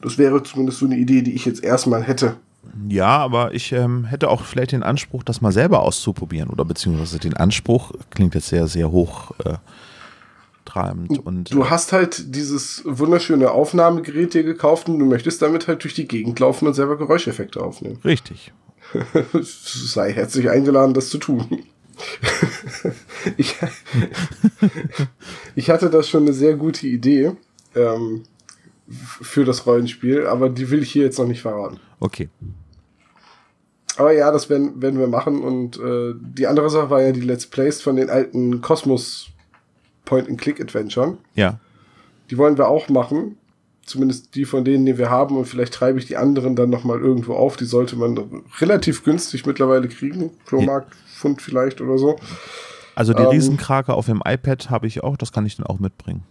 [0.03, 2.37] Das wäre zumindest so eine Idee, die ich jetzt erstmal hätte.
[2.89, 7.19] Ja, aber ich ähm, hätte auch vielleicht den Anspruch, das mal selber auszuprobieren oder beziehungsweise
[7.19, 9.33] den Anspruch, klingt jetzt sehr, sehr hoch.
[9.45, 9.55] Äh,
[10.65, 11.19] treibend.
[11.19, 15.95] Und, du hast halt dieses wunderschöne Aufnahmegerät dir gekauft und du möchtest damit halt durch
[15.95, 17.99] die Gegend laufen und selber Geräuscheffekte aufnehmen.
[18.05, 18.53] Richtig.
[19.43, 21.65] Sei herzlich eingeladen, das zu tun.
[23.37, 23.57] ich,
[25.55, 27.33] ich hatte da schon eine sehr gute Idee
[27.75, 28.25] ähm,
[28.89, 31.79] für das Rollenspiel, aber die will ich hier jetzt noch nicht verraten.
[32.01, 32.29] Okay.
[33.97, 35.43] Aber ja, das werden, werden wir machen.
[35.43, 39.29] Und äh, die andere Sache war ja die Let's Plays von den alten Kosmos
[40.05, 41.19] Point-and-Click-Adventure.
[41.35, 41.59] Ja.
[42.31, 43.37] Die wollen wir auch machen.
[43.85, 45.37] Zumindest die von denen, die wir haben.
[45.37, 47.57] Und vielleicht treibe ich die anderen dann nochmal irgendwo auf.
[47.57, 50.31] Die sollte man relativ günstig mittlerweile kriegen.
[50.45, 52.19] Flohmarkt, Pfund vielleicht oder so.
[52.95, 55.17] Also die ähm, Riesenkrake auf dem iPad habe ich auch.
[55.17, 56.23] Das kann ich dann auch mitbringen.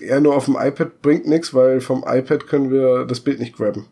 [0.00, 3.56] Ja, nur auf dem iPad bringt nichts, weil vom iPad können wir das Bild nicht
[3.56, 3.86] grabben.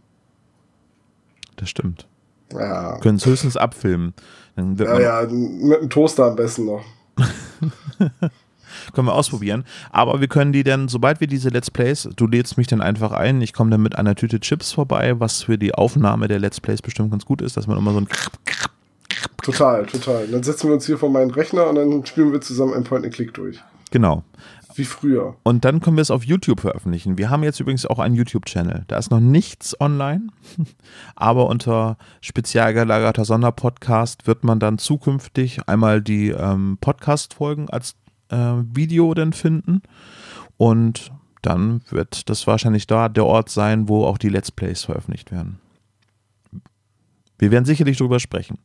[1.56, 2.06] Das stimmt.
[2.52, 2.98] Ja.
[2.98, 4.14] Können es höchstens abfilmen.
[4.56, 6.84] Dann wird Ja, ja, mit einem Toaster am besten noch.
[8.92, 9.64] Können wir ausprobieren.
[9.90, 13.12] Aber wir können die dann, sobald wir diese Let's Plays, du lädst mich dann einfach
[13.12, 16.60] ein, ich komme dann mit einer Tüte Chips vorbei, was für die Aufnahme der Let's
[16.60, 18.08] Plays bestimmt ganz gut ist, dass man immer so ein
[19.42, 20.26] Total, total.
[20.28, 23.34] Dann setzen wir uns hier vor meinen Rechner und dann spielen wir zusammen ein Point-and-Click
[23.34, 23.62] durch.
[23.90, 24.24] Genau.
[24.74, 25.36] Wie früher.
[25.44, 27.16] Und dann können wir es auf YouTube veröffentlichen.
[27.18, 28.84] Wir haben jetzt übrigens auch einen YouTube-Channel.
[28.88, 30.28] Da ist noch nichts online,
[31.14, 37.94] aber unter spezial gelagerter Sonderpodcast wird man dann zukünftig einmal die ähm, Podcast-Folgen als
[38.30, 39.82] Video dann finden
[40.56, 45.30] und dann wird das wahrscheinlich da der Ort sein, wo auch die Let's Plays veröffentlicht
[45.30, 45.58] werden.
[47.38, 48.58] Wir werden sicherlich darüber sprechen.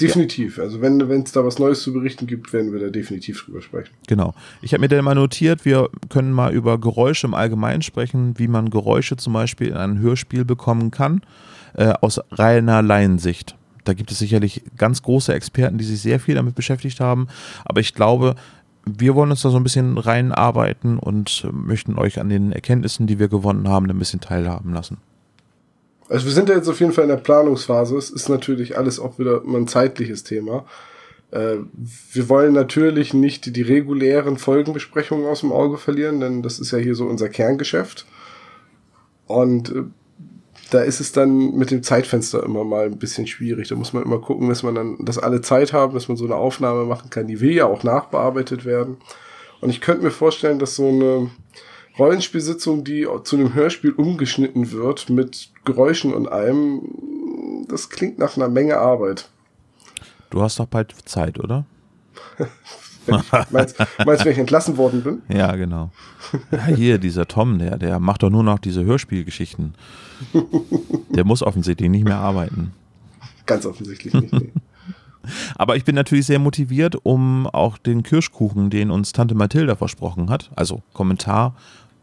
[0.00, 0.58] Definitiv.
[0.58, 3.92] Also wenn es da was Neues zu berichten gibt, werden wir da definitiv drüber sprechen.
[4.06, 4.34] Genau.
[4.60, 8.48] Ich habe mir dann mal notiert, wir können mal über Geräusche im Allgemeinen sprechen, wie
[8.48, 11.22] man Geräusche zum Beispiel in ein Hörspiel bekommen kann,
[11.74, 13.56] äh, aus reiner Laiensicht.
[13.84, 17.26] Da gibt es sicherlich ganz große Experten, die sich sehr viel damit beschäftigt haben.
[17.64, 18.36] Aber ich glaube,
[18.84, 23.18] wir wollen uns da so ein bisschen reinarbeiten und möchten euch an den Erkenntnissen, die
[23.18, 24.98] wir gewonnen haben, ein bisschen teilhaben lassen.
[26.08, 27.96] Also wir sind ja jetzt auf jeden Fall in der Planungsphase.
[27.96, 30.64] Es ist natürlich alles auch wieder ein zeitliches Thema.
[31.30, 31.56] Äh,
[32.12, 36.78] wir wollen natürlich nicht die regulären Folgenbesprechungen aus dem Auge verlieren, denn das ist ja
[36.78, 38.06] hier so unser Kerngeschäft.
[39.26, 39.84] Und äh,
[40.72, 43.68] da ist es dann mit dem Zeitfenster immer mal ein bisschen schwierig.
[43.68, 46.24] Da muss man immer gucken, dass man dann, dass alle Zeit haben, dass man so
[46.24, 47.26] eine Aufnahme machen kann.
[47.26, 48.96] Die will ja auch nachbearbeitet werden.
[49.60, 51.30] Und ich könnte mir vorstellen, dass so eine
[51.98, 58.48] Rollenspielsitzung, die zu einem Hörspiel umgeschnitten wird mit Geräuschen und allem, das klingt nach einer
[58.48, 59.28] Menge Arbeit.
[60.30, 61.66] Du hast doch bald Zeit, oder?
[63.50, 65.22] Meinst, meinst wenn ich entlassen worden bin?
[65.28, 65.90] Ja, genau.
[66.50, 69.74] Ja, hier, dieser Tom, der, der macht doch nur noch diese Hörspielgeschichten.
[71.10, 72.72] Der muss offensichtlich nicht mehr arbeiten.
[73.46, 74.32] Ganz offensichtlich nicht.
[74.32, 74.52] Nee.
[75.56, 80.30] Aber ich bin natürlich sehr motiviert, um auch den Kirschkuchen, den uns Tante Mathilda versprochen
[80.30, 81.54] hat, also Kommentar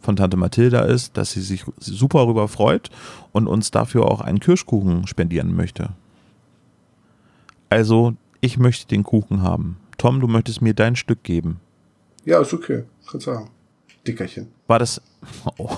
[0.02, 2.90] von Tante Mathilda ist, dass sie sich super darüber freut
[3.34, 5.90] und uns dafür auch einen Kirschkuchen spendieren möchte.
[7.70, 9.78] Also, ich möchte den Kuchen haben.
[10.00, 11.60] Tom, du möchtest mir dein Stück geben.
[12.24, 12.86] Ja, ist okay.
[13.12, 13.50] Kannst sagen.
[14.08, 14.48] Dickerchen.
[14.66, 15.02] War das.
[15.58, 15.70] Oh.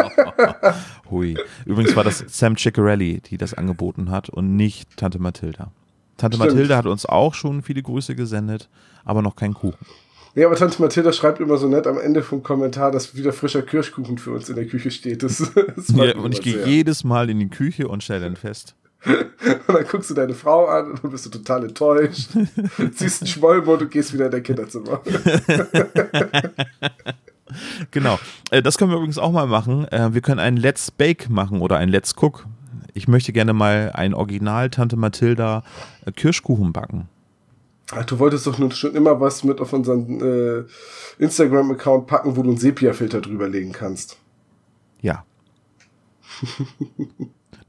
[1.10, 1.36] Hui.
[1.66, 5.72] Übrigens war das Sam Ciccarelli, die das angeboten hat und nicht Tante Mathilda.
[6.16, 6.52] Tante Stimmt.
[6.52, 8.70] Mathilda hat uns auch schon viele Grüße gesendet,
[9.04, 9.86] aber noch kein Kuchen.
[10.34, 13.60] Ja, aber Tante Mathilda schreibt immer so nett am Ende vom Kommentar, dass wieder frischer
[13.60, 15.22] Kirschkuchen für uns in der Küche steht.
[15.22, 18.74] Das, das Ja, und ich gehe jedes Mal in die Küche und stelle dann fest.
[19.66, 22.28] Und dann guckst du deine Frau an und dann bist du total enttäuscht.
[22.94, 25.00] Ziehst einen Schmollmund und gehst wieder in dein Kinderzimmer.
[27.90, 28.18] Genau.
[28.50, 29.86] Äh, Das können wir übrigens auch mal machen.
[29.88, 32.46] Äh, Wir können ein Let's Bake machen oder ein Let's Cook.
[32.94, 35.62] Ich möchte gerne mal ein Original Tante Mathilda
[36.06, 37.08] äh, Kirschkuchen backen.
[37.90, 40.64] Ach, du wolltest doch nur schon immer was mit auf unseren äh,
[41.18, 44.16] Instagram-Account packen, wo du einen Sepia-Filter drüber legen kannst.
[45.02, 45.24] Ja.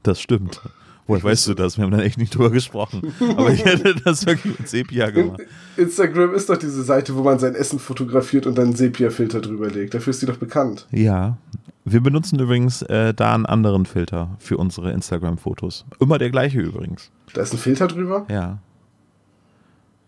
[0.02, 0.62] Das stimmt.
[1.06, 1.76] Woher weißt du das?
[1.76, 3.12] Wir haben dann echt nicht drüber gesprochen.
[3.36, 5.42] Aber ich hätte das wirklich mit Sepia gemacht.
[5.76, 9.68] Instagram ist doch diese Seite, wo man sein Essen fotografiert und dann einen Sepia-Filter drüber
[9.68, 9.94] legt.
[9.94, 10.86] Dafür ist die doch bekannt.
[10.90, 11.36] Ja.
[11.84, 15.84] Wir benutzen übrigens äh, da einen anderen Filter für unsere Instagram-Fotos.
[16.00, 17.10] Immer der gleiche übrigens.
[17.34, 18.24] Da ist ein Filter drüber.
[18.30, 18.58] Ja.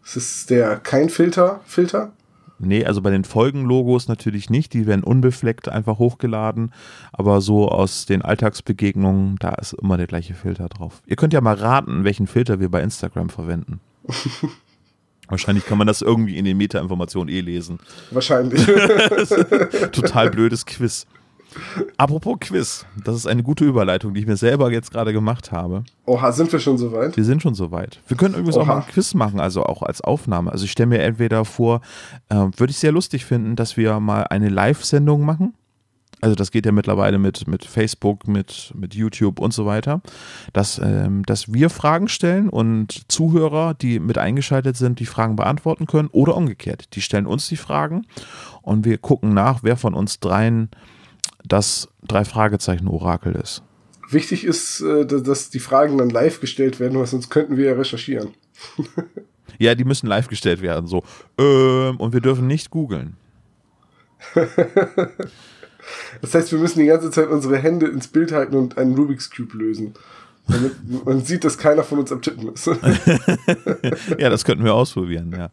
[0.03, 2.13] Das ist der kein Filter-Filter.
[2.59, 4.73] Nee, also bei den Folgenlogos natürlich nicht.
[4.73, 6.73] Die werden unbefleckt einfach hochgeladen.
[7.13, 11.03] Aber so aus den Alltagsbegegnungen, da ist immer der gleiche Filter drauf.
[11.07, 13.81] Ihr könnt ja mal raten, welchen Filter wir bei Instagram verwenden.
[15.29, 17.81] Wahrscheinlich kann man das irgendwie in den Meta-Informationen eh lesen.
[18.13, 18.65] Wahrscheinlich.
[19.93, 21.07] Total blödes Quiz.
[21.97, 25.85] Apropos Quiz, das ist eine gute Überleitung, die ich mir selber jetzt gerade gemacht habe.
[26.07, 27.17] Oha, sind wir schon soweit?
[27.17, 28.01] Wir sind schon soweit.
[28.09, 28.75] Wir können übrigens auch Oha.
[28.77, 30.53] mal ein Quiz machen, also auch als Aufnahme.
[30.53, 31.81] Also ich stelle mir entweder vor,
[32.29, 35.55] äh, würde ich sehr lustig finden, dass wir mal eine Live-Sendung machen.
[36.23, 40.01] Also das geht ja mittlerweile mit, mit Facebook, mit, mit YouTube und so weiter.
[40.53, 45.87] Dass, ähm, dass wir Fragen stellen und Zuhörer, die mit eingeschaltet sind, die Fragen beantworten
[45.87, 46.95] können oder umgekehrt.
[46.95, 48.07] Die stellen uns die Fragen
[48.63, 50.71] und wir gucken nach, wer von uns dreien
[51.47, 53.63] das Drei-Fragezeichen-Orakel ist.
[54.11, 57.67] Wichtig ist, äh, dass- dass die Fragen dann live gestellt werden, weil sonst könnten wir
[57.67, 58.31] ja recherchieren.
[59.59, 60.87] Ja, die müssen live gestellt werden.
[60.87, 61.03] So,
[61.39, 63.17] ähm, und wir dürfen nicht googeln.
[66.21, 69.31] Das heißt, wir müssen die ganze Zeit unsere Hände ins Bild halten und einen Rubik's
[69.31, 69.95] Cube lösen.
[70.49, 70.75] Damit
[71.07, 72.67] man sieht, dass keiner von uns am Tippen ist.
[74.19, 75.51] Ja, das könnten wir ausprobieren, ja.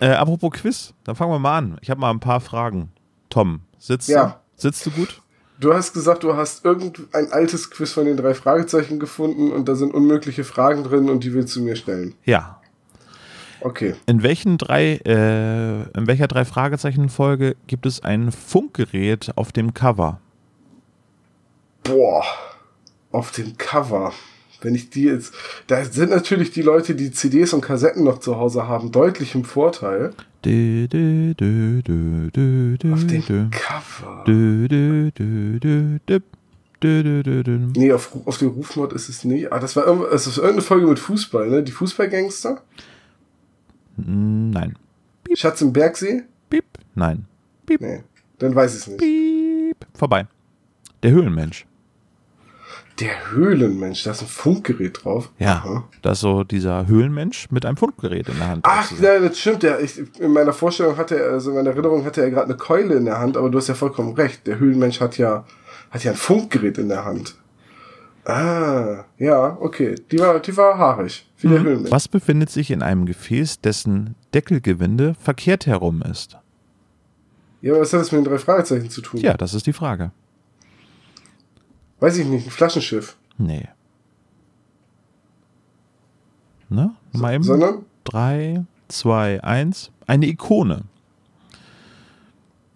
[0.00, 1.78] Äh, apropos Quiz, dann fangen wir mal an.
[1.82, 2.90] Ich habe mal ein paar Fragen.
[3.28, 4.40] Tom, sitzt, Ja.
[4.56, 5.20] du, sitzt du gut?
[5.58, 9.74] Du hast gesagt, du hast irgendein altes Quiz von den drei Fragezeichen gefunden und da
[9.74, 12.14] sind unmögliche Fragen drin und die willst du mir stellen.
[12.24, 12.60] Ja.
[13.60, 13.94] Okay.
[14.06, 19.72] In welchen drei, äh, in welcher drei Fragezeichen Folge gibt es ein Funkgerät auf dem
[19.72, 20.20] Cover?
[21.82, 22.24] Boah.
[23.12, 24.12] Auf dem Cover.
[24.62, 25.34] Wenn ich die jetzt,
[25.66, 29.44] da sind natürlich die Leute, die CDs und Kassetten noch zu Hause haben, deutlich im
[29.44, 30.12] Vorteil.
[30.44, 34.24] Dö, dö, dö, dö, dö, dö, auf dem Cover.
[34.26, 36.20] Dö, dö, dö, dö, dö.
[36.82, 39.50] Dö, dö, dö, Nee, auf, auf dem Rufmord ist es nicht.
[39.50, 41.62] Ah, das war es ist irgendeine Folge mit Fußball, ne?
[41.62, 42.60] Die Fußballgangster?
[43.96, 44.76] Nein.
[45.24, 45.38] Piep.
[45.38, 46.24] Schatz im Bergsee?
[46.50, 46.64] Piep.
[46.94, 47.24] Nein.
[47.64, 47.80] Piep.
[47.80, 48.02] Nee,
[48.38, 48.98] dann weiß ich es nicht.
[48.98, 49.86] Piep.
[49.94, 50.26] Vorbei.
[51.02, 51.66] Der Höhlenmensch.
[53.00, 55.30] Der Höhlenmensch, da ist ein Funkgerät drauf.
[55.38, 55.56] Ja.
[55.56, 55.84] Aha.
[56.00, 58.64] Da ist so dieser Höhlenmensch mit einem Funkgerät in der Hand.
[58.66, 59.62] Ach, ja, das stimmt.
[59.62, 62.56] Der, ich, in meiner Vorstellung hatte er, also in meiner Erinnerung hatte er gerade eine
[62.56, 64.46] Keule in der Hand, aber du hast ja vollkommen recht.
[64.46, 65.44] Der Höhlenmensch hat ja,
[65.90, 67.36] hat ja ein Funkgerät in der Hand.
[68.24, 69.94] Ah, ja, okay.
[70.10, 71.28] Die war, die war haarig.
[71.38, 71.90] Wie der Höhlenmensch.
[71.90, 71.92] Mhm.
[71.92, 76.38] Was befindet sich in einem Gefäß, dessen Deckelgewinde verkehrt herum ist?
[77.60, 79.20] Ja, aber was hat das mit den drei Fragezeichen zu tun?
[79.20, 80.12] Ja, das ist die Frage.
[82.00, 83.16] Weiß ich nicht, ein Flaschenschiff.
[83.38, 83.68] Nee.
[86.68, 86.94] Ne?
[87.12, 87.44] Mal eben.
[87.44, 87.84] Sondern?
[88.04, 89.90] Drei, zwei, eins.
[90.06, 90.84] Eine Ikone.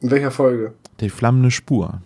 [0.01, 0.75] In welcher Folge?
[1.01, 2.01] Die flammende Spur.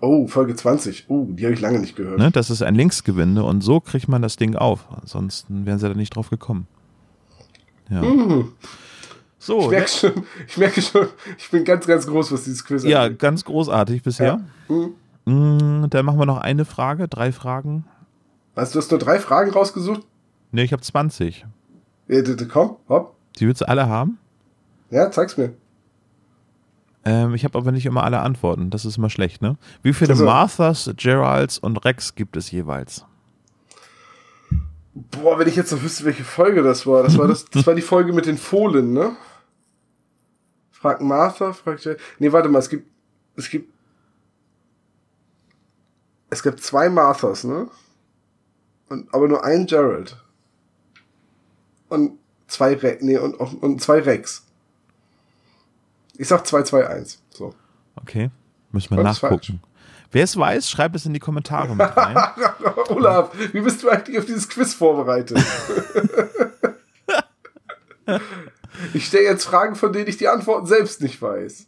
[0.00, 1.06] Oh, Folge 20.
[1.08, 2.18] Oh, die habe ich lange nicht gehört.
[2.18, 2.30] Ne?
[2.30, 4.86] Das ist ein Linksgewinde und so kriegt man das Ding auf.
[4.92, 6.66] Ansonsten wären sie da nicht drauf gekommen.
[7.90, 8.02] Ja.
[9.40, 10.12] So, Ich merke schon,
[10.48, 11.06] ich merke schon,
[11.38, 13.20] ich bin ganz, ganz groß, was dieses Quiz ja, angeht.
[13.20, 14.40] ganz großartig bisher.
[14.66, 14.94] Hm.
[15.32, 17.84] Mm, Dann machen wir noch eine Frage, drei Fragen.
[18.54, 20.02] Was, du hast nur drei Fragen rausgesucht?
[20.52, 21.44] Ne, ich habe 20.
[22.08, 23.14] Ja, d- d- komm, hopp.
[23.38, 24.18] Die willst du alle haben?
[24.90, 25.52] Ja, zeig's mir.
[27.04, 28.70] Ähm, ich habe aber nicht immer alle Antworten.
[28.70, 29.56] Das ist immer schlecht, ne?
[29.82, 33.04] Wie viele Also- Marthas, Geralds und Rex gibt es jeweils?
[34.94, 37.02] Boah, wenn ich jetzt noch wüsste, welche Folge das war.
[37.04, 39.12] Das war, das, das war die Folge mit den Fohlen, ne?
[40.72, 41.96] Fragt Martha, fragt Jay.
[42.18, 42.88] Nee, warte mal, es gibt.
[43.36, 43.72] Es gibt.
[46.30, 47.68] Es gibt zwei Marthas, ne?
[48.88, 50.16] Und, aber nur ein Gerald.
[51.88, 53.02] Und zwei Rex.
[53.02, 54.44] Nee, und, und, zwei Rex.
[56.16, 57.20] Ich sag 221.
[57.30, 57.54] So.
[57.96, 58.30] Okay,
[58.72, 59.60] müssen wir nachgucken.
[60.10, 62.16] Wer es weiß, schreibt es in die Kommentare mit rein.
[62.88, 65.38] Olaf, wie bist du eigentlich auf dieses Quiz vorbereitet?
[68.94, 71.67] ich stelle jetzt Fragen, von denen ich die Antworten selbst nicht weiß.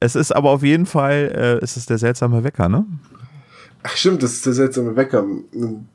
[0.00, 2.86] Es ist aber auf jeden Fall, äh, es ist der seltsame Wecker, ne?
[3.82, 5.24] Ach stimmt, das ist der seltsame Wecker.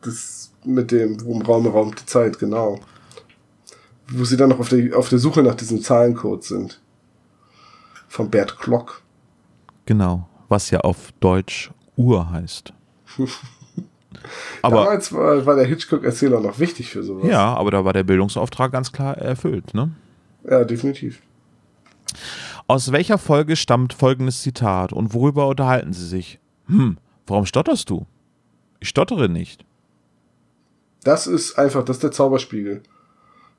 [0.02, 2.80] Das mit dem Worum Raum Raum die Zeit, genau.
[4.10, 6.82] Wo sie dann noch auf der, auf der Suche nach diesem Zahlencode sind.
[8.08, 9.02] Von Bert Klock.
[9.86, 12.74] Genau, was ja auf Deutsch Uhr heißt.
[14.62, 17.28] aber Damals war, war der Hitchcock-Erzähler noch wichtig für sowas.
[17.28, 19.92] ja, aber da war der Bildungsauftrag ganz klar erfüllt, ne?
[20.44, 21.22] Ja, definitiv.
[22.72, 26.40] Aus welcher Folge stammt folgendes Zitat und worüber unterhalten sie sich?
[26.68, 28.06] Hm, warum stotterst du?
[28.80, 29.66] Ich stottere nicht.
[31.04, 32.82] Das ist einfach, das ist der Zauberspiegel.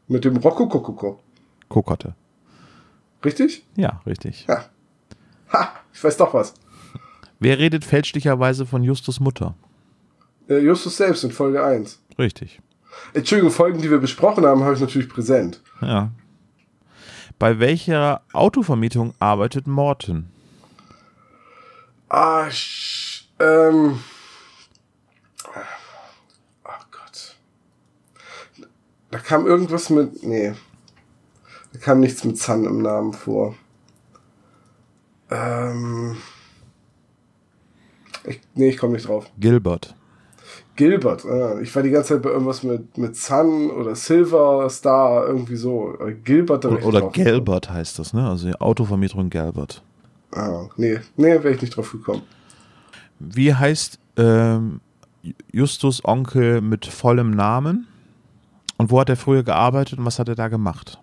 [0.09, 1.21] Mit dem Rokokokoko.
[1.69, 2.15] Kokotte.
[3.23, 3.67] Richtig?
[3.77, 4.47] Ja, richtig.
[4.49, 4.65] Ja.
[5.53, 6.55] Ha, ich weiß doch was.
[7.39, 9.55] Wer redet fälschlicherweise von Justus Mutter?
[10.49, 12.01] Äh, Justus selbst in Folge 1.
[12.19, 12.63] Richtig.
[13.13, 15.61] Entschuldigung, Folgen, die wir besprochen haben, habe ich natürlich präsent.
[15.83, 16.13] Ja.
[17.43, 20.29] Bei welcher Autovermietung arbeitet Morton?
[22.09, 22.49] Ah,
[23.41, 23.99] ähm.
[26.65, 27.37] Oh Gott.
[29.11, 30.23] Da kam irgendwas mit.
[30.23, 30.55] Nee.
[31.73, 33.57] Da kam nichts mit Sun im Namen vor.
[35.29, 36.19] Ähm.
[38.23, 39.29] Ich, nee, ich komme nicht drauf.
[39.37, 39.97] Gilbert.
[40.83, 41.25] Gilbert.
[41.25, 45.55] Ah, ich war die ganze Zeit bei irgendwas mit, mit Sun oder Silver Star, irgendwie
[45.55, 45.95] so.
[46.01, 48.29] Aber Gilbert, da Oder, oder Gelbert heißt das, ne?
[48.29, 49.81] Also die Autovermietung Gelbert.
[50.33, 52.23] Ah, nee, nee, wäre ich nicht drauf gekommen.
[53.21, 54.81] Wie heißt ähm,
[55.53, 57.87] Justus Onkel mit vollem Namen?
[58.77, 60.99] Und wo hat er früher gearbeitet und was hat er da gemacht?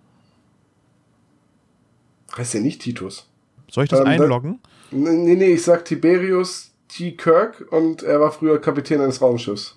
[2.36, 3.26] Heißt der nicht Titus?
[3.70, 4.58] Soll ich das Ähm, da- einloggen?
[4.90, 7.12] Nee, nee, nee, ich sag Tiberius T.
[7.12, 9.76] Kirk und er war früher Kapitän eines Raumschiffs.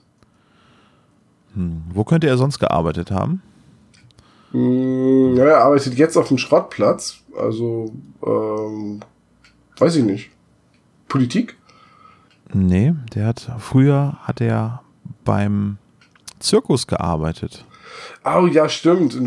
[1.55, 1.83] Hm.
[1.93, 3.41] Wo könnte er sonst gearbeitet haben?
[4.51, 7.19] Hm, ja, er arbeitet jetzt auf dem Schrottplatz.
[7.35, 7.91] Also,
[8.25, 9.01] ähm,
[9.77, 10.31] weiß ich nicht.
[11.07, 11.57] Politik?
[12.53, 14.83] Nee, der hat früher hat er
[15.23, 15.77] beim
[16.39, 17.65] Zirkus gearbeitet.
[18.23, 19.17] Oh ja, stimmt.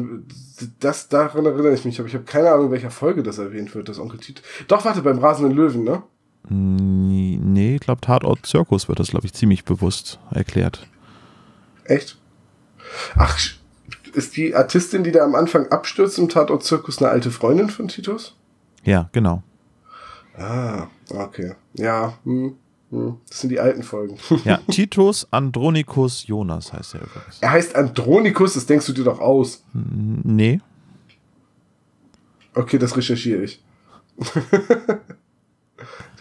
[0.80, 3.74] das, daran erinnere ich mich, aber ich habe keine Ahnung, in welcher Folge das erwähnt
[3.74, 4.42] wird, das Onkel Tito.
[4.68, 6.02] Doch, warte, beim rasenden Löwen, ne?
[6.48, 10.86] Nee, ich glaube, Tatort Zirkus wird das, glaube ich, ziemlich bewusst erklärt.
[11.84, 12.18] Echt?
[13.16, 13.38] Ach,
[14.12, 17.88] ist die Artistin, die da am Anfang abstürzt im Tatort Zirkus, eine alte Freundin von
[17.88, 18.36] Titus?
[18.84, 19.42] Ja, genau.
[20.36, 21.54] Ah, okay.
[21.74, 22.56] Ja, hm,
[22.90, 23.16] hm.
[23.28, 24.18] das sind die alten Folgen.
[24.44, 27.38] Ja, Titus Andronicus Jonas heißt er übrigens.
[27.40, 29.64] Er heißt Andronicus, das denkst du dir doch aus.
[29.72, 30.60] Nee.
[32.54, 33.62] Okay, das recherchiere ich.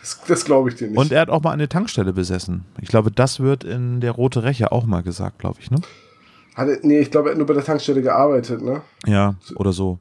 [0.05, 0.97] das das glaube ich dir nicht.
[0.97, 2.65] Und er hat auch mal eine Tankstelle besessen.
[2.81, 5.79] Ich glaube, das wird in der Rote Rächer auch mal gesagt, glaube ich, ne?
[6.55, 8.81] Hat er, nee, ich glaube, er hat nur bei der Tankstelle gearbeitet, ne?
[9.05, 9.99] Ja, oder so.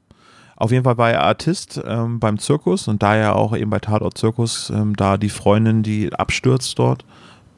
[0.57, 3.79] Auf jeden Fall war er Artist ähm, beim Zirkus und da er auch eben bei
[3.79, 7.03] Tatort Zirkus, ähm, da die Freundin, die abstürzt dort,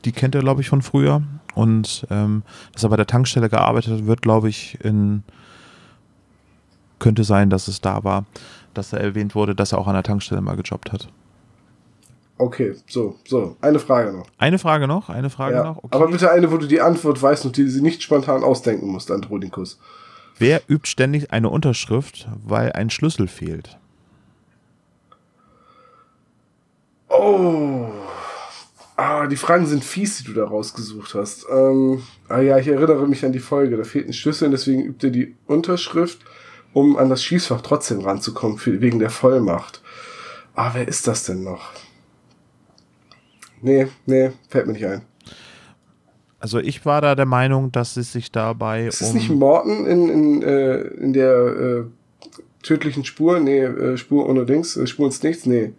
[0.06, 1.22] die kennt er, glaube ich, von früher.
[1.54, 5.24] Und ähm, dass er bei der Tankstelle gearbeitet hat, wird, glaube ich, in
[7.00, 8.26] könnte sein, dass es da war,
[8.74, 11.10] dass er erwähnt wurde, dass er auch an der Tankstelle mal gejobbt hat.
[12.40, 13.58] Okay, so, so.
[13.62, 14.28] Eine Frage noch.
[14.38, 15.64] Eine Frage noch, eine Frage Ja.
[15.64, 15.78] noch.
[15.78, 15.88] Okay.
[15.96, 19.10] Aber bitte eine, wo du die Antwort weißt und die sie nicht spontan ausdenken musst,
[19.10, 19.80] Andronikus.
[20.38, 23.78] Wer übt ständig eine Unterschrift, weil ein Schlüssel fehlt?
[27.10, 27.88] Oh.
[28.96, 31.46] Ah, die Fragen sind fies, die du da rausgesucht hast.
[31.52, 33.78] Ähm, ah ja, ich erinnere mich an die Folge.
[33.78, 36.20] Da fehlt ein Schlüssel und deswegen übt er die Unterschrift,
[36.74, 39.82] um an das Schießfach trotzdem ranzukommen, für, wegen der Vollmacht.
[40.56, 41.72] Ah, wer ist das denn noch?
[43.62, 45.02] Nee, nee, fällt mir nicht ein.
[46.40, 49.88] Also ich war da der Meinung, dass es sich dabei Ist es um nicht Morten
[49.88, 51.84] in, in, äh, in der äh,
[52.62, 53.40] tödlichen Spur?
[53.40, 55.46] Nee, äh, Spur ohne Dings, äh, Spur ins Nichts?
[55.46, 55.74] Nee.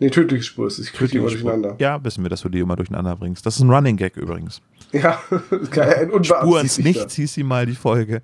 [0.00, 0.78] Nee, tödliche Spur ist.
[0.78, 1.74] Ich kriege die immer durcheinander.
[1.78, 3.44] Ja, wissen wir, dass du die immer durcheinander bringst.
[3.44, 4.62] Das ist ein Running Gag übrigens.
[4.92, 5.20] Ja,
[5.70, 6.78] geil, ein Spur ins.
[6.78, 8.22] Nichts hieß sie mal die Folge.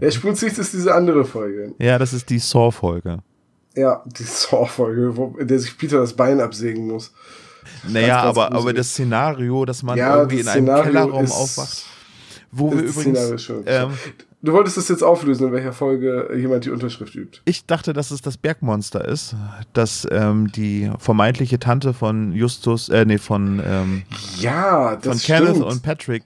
[0.00, 1.74] Ja, Spur ins Nichts ist diese andere Folge.
[1.78, 3.20] Ja, das ist die Saw-Folge.
[3.74, 7.12] Ja, die Saw-Folge, in der sich Peter das Bein absägen muss.
[7.88, 8.76] Naja, ganz aber, aber gruselig.
[8.76, 11.84] das Szenario, dass man Ja, irgendwie in das einem Szenario Kellerraum ist- aufwacht,
[12.52, 13.62] wo wir Das übrigens, Szenario ist schön.
[13.66, 13.90] ähm,
[14.42, 17.40] Du wolltest das jetzt auflösen, in welcher Folge jemand die Unterschrift übt.
[17.46, 19.34] ich dachte, dass es das Bergmonster ist,
[19.72, 24.02] dass ähm, die vermeintliche Tante von Justus, äh, nee, von, ähm,
[24.38, 25.46] Ja, das von stimmt.
[25.46, 26.24] Kenneth und Patrick,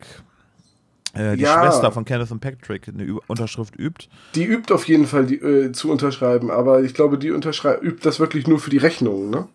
[1.18, 1.60] äh, die Ja.
[1.62, 4.08] Schwester von Kenneth und Patrick, eine Ü- Unterschrift übt.
[4.34, 8.20] Die übt auf jeden Fall die, äh, zu unterschreiben, aber ich glaube, die übt das
[8.20, 9.46] wirklich nur für die Rechnung, ne?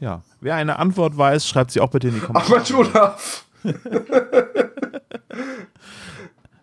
[0.00, 0.22] Ja.
[0.40, 2.56] Wer eine Antwort weiß, schreibt sie auch bitte in die Ach, Kommentare.
[2.56, 3.44] Mensch, Olaf!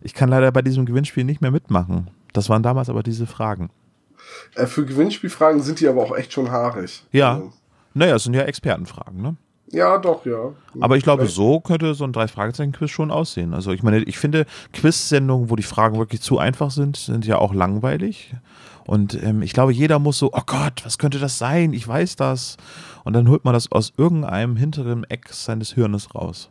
[0.02, 2.10] Ich kann leider bei diesem Gewinnspiel nicht mehr mitmachen.
[2.34, 3.70] Das waren damals aber diese Fragen.
[4.56, 7.04] Äh, für Gewinnspielfragen sind die aber auch echt schon haarig.
[7.12, 7.34] Ja.
[7.36, 7.54] Also,
[7.94, 9.36] Naja, es sind ja Expertenfragen, ne?
[9.72, 10.54] Ja, doch, ja.
[10.80, 13.54] Aber ich glaube, Vielleicht- so könnte so ein Drei-Fragezeichen-Quiz schon aussehen.
[13.54, 17.38] Also ich meine, ich finde, Quiz-Sendungen, wo die Fragen wirklich zu einfach sind, sind ja
[17.38, 18.34] auch langweilig.
[18.86, 21.74] Und ähm, ich glaube, jeder muss so, oh Gott, was könnte das sein?
[21.74, 22.58] Ich weiß das.
[23.04, 26.50] Und dann holt man das aus irgendeinem hinteren Eck seines Hirnes raus.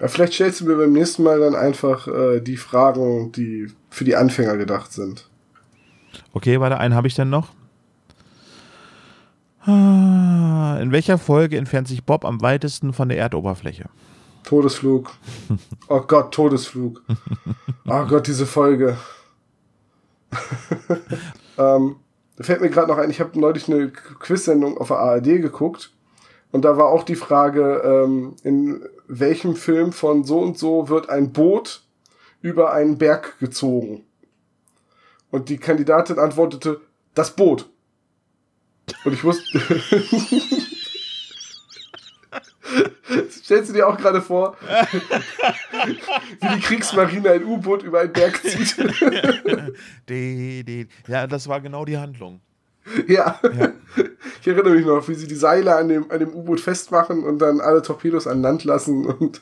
[0.00, 4.04] Ja, vielleicht stellst du mir beim nächsten Mal dann einfach äh, die Fragen, die für
[4.04, 5.28] die Anfänger gedacht sind.
[6.32, 7.48] Okay, warte, einen habe ich denn noch.
[9.66, 13.88] Ah, In welcher Folge entfernt sich Bob am weitesten von der Erdoberfläche?
[14.44, 15.10] Todesflug.
[15.88, 17.02] Oh Gott, Todesflug.
[17.86, 18.98] Oh Gott, diese Folge.
[21.58, 21.96] ähm,
[22.38, 25.92] fällt mir gerade noch ein, ich habe neulich eine Quiz-Sendung auf der ARD geguckt
[26.50, 31.08] und da war auch die Frage, ähm, in welchem Film von so und so wird
[31.08, 31.84] ein Boot
[32.40, 34.04] über einen Berg gezogen?
[35.30, 36.80] Und die Kandidatin antwortete,
[37.14, 37.70] das Boot.
[39.04, 39.60] Und ich wusste.
[43.30, 44.56] Stellst du dir auch gerade vor,
[46.40, 48.74] wie die Kriegsmarine ein U-Boot über einen Berg zieht?
[51.06, 52.40] Ja, das war genau die Handlung.
[53.06, 53.38] ja.
[53.42, 53.72] Ja.
[54.44, 57.38] Ich erinnere mich noch, wie sie die Seile an dem, an dem U-Boot festmachen und
[57.38, 59.06] dann alle Torpedos an Land lassen.
[59.06, 59.40] Und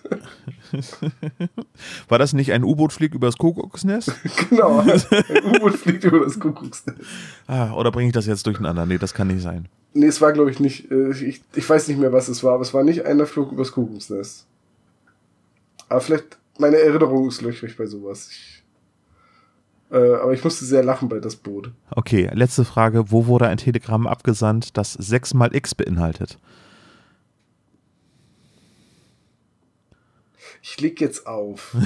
[2.09, 4.13] War das nicht ein U-Boot fliegt übers Kuckucksnest?
[4.49, 5.03] genau, ein
[5.45, 7.01] U-Boot fliegt über das Kuckucksnest.
[7.49, 8.87] Ah, oder bringe ich das jetzt durcheinander?
[8.87, 9.67] Nee, das kann nicht sein.
[9.93, 10.89] Nee, es war, glaube ich, nicht.
[10.93, 13.51] äh, Ich, ich weiß nicht mehr, was es war, aber es war nicht einer Flug
[13.51, 14.47] übers Kuckucksnest.
[15.89, 18.29] Aber vielleicht, meine Erinnerung ist löchrig bei sowas.
[18.31, 18.62] Ich,
[19.93, 21.71] äh, aber ich musste sehr lachen bei das Boot.
[21.91, 23.11] Okay, letzte Frage.
[23.13, 26.39] Wo wurde ein Telegramm abgesandt, das 6 mal X beinhaltet?
[30.65, 31.75] Ich leg jetzt auf.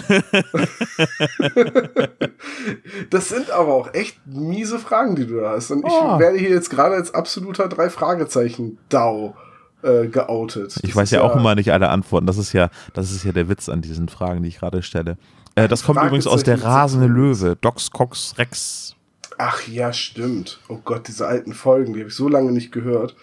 [3.11, 5.71] das sind aber auch echt miese Fragen, die du da hast.
[5.71, 6.19] Und ich Oh.
[6.19, 9.35] werde hier jetzt gerade als absoluter drei Fragezeichen Dau
[9.83, 10.77] äh, geoutet.
[10.83, 12.27] Ich Das weiß ja auch immer nicht alle Antworten.
[12.27, 15.17] Das ist ja, das ist ja der Witz an diesen Fragen, die ich gerade stelle.
[15.57, 17.57] Äh, das kommt übrigens aus der rasende Löwe.
[17.61, 18.95] Dox Cox Rex.
[19.39, 20.61] Ach ja, stimmt.
[20.69, 23.17] Oh Gott, diese alten Folgen, die habe ich so lange nicht gehört.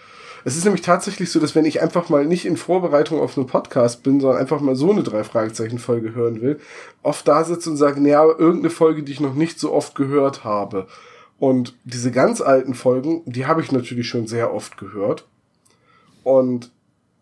[0.44, 3.46] Es ist nämlich tatsächlich so, dass wenn ich einfach mal nicht in Vorbereitung auf einen
[3.46, 6.60] Podcast bin, sondern einfach mal so eine drei Fragezeichen Folge hören will,
[7.02, 10.44] oft da sitze und sage, naja, irgendeine Folge, die ich noch nicht so oft gehört
[10.44, 10.86] habe.
[11.38, 15.26] Und diese ganz alten Folgen, die habe ich natürlich schon sehr oft gehört.
[16.24, 16.70] Und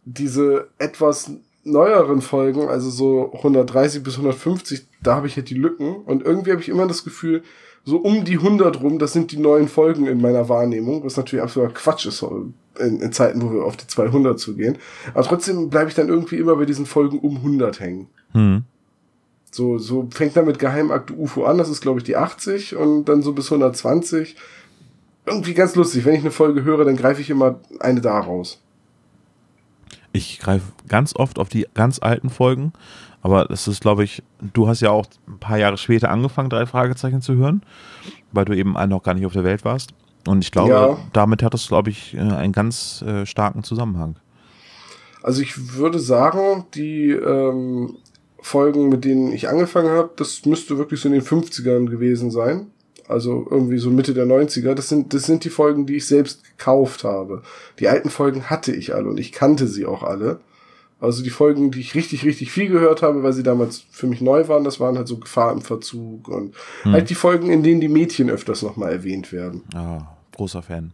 [0.04, 1.30] diese etwas
[1.64, 5.96] neueren Folgen, also so 130 bis 150, da habe ich halt die Lücken.
[5.96, 7.42] Und irgendwie habe ich immer das Gefühl,
[7.84, 11.42] so um die 100 rum, das sind die neuen Folgen in meiner Wahrnehmung, was natürlich
[11.42, 12.22] absoluter Quatsch ist
[12.78, 14.78] in, in Zeiten, wo wir auf die 200 zugehen.
[15.14, 18.08] Aber trotzdem bleibe ich dann irgendwie immer bei diesen Folgen um 100 hängen.
[18.32, 18.64] Hm.
[19.50, 23.04] So, so fängt dann mit Geheimakte UFO an, das ist glaube ich die 80 und
[23.06, 24.36] dann so bis 120.
[25.26, 28.60] Irgendwie ganz lustig, wenn ich eine Folge höre, dann greife ich immer eine da raus.
[30.12, 32.72] Ich greife ganz oft auf die ganz alten Folgen,
[33.22, 36.66] aber das ist, glaube ich, du hast ja auch ein paar Jahre später angefangen, drei
[36.66, 37.62] Fragezeichen zu hören,
[38.32, 39.94] weil du eben noch gar nicht auf der Welt warst.
[40.26, 40.98] Und ich glaube, Ja.
[41.12, 44.16] damit hat es, glaube ich, äh, einen ganz äh, starken Zusammenhang.
[45.22, 47.96] Also ich würde sagen, die ähm,
[48.40, 52.66] Folgen, mit denen ich angefangen habe, das müsste wirklich so in den 50ern gewesen sein.
[53.08, 54.74] Also irgendwie so Mitte der 90er.
[54.74, 57.42] Das sind, das sind die Folgen, die ich selbst gekauft habe.
[57.78, 60.40] Die alten Folgen hatte ich alle und ich kannte sie auch alle.
[61.02, 64.20] Also die Folgen, die ich richtig, richtig viel gehört habe, weil sie damals für mich
[64.20, 67.80] neu waren, das waren halt so Gefahr im Verzug und halt die Folgen, in denen
[67.80, 69.64] die Mädchen öfters nochmal erwähnt werden.
[69.74, 70.02] Ah,
[70.36, 70.92] großer Fan.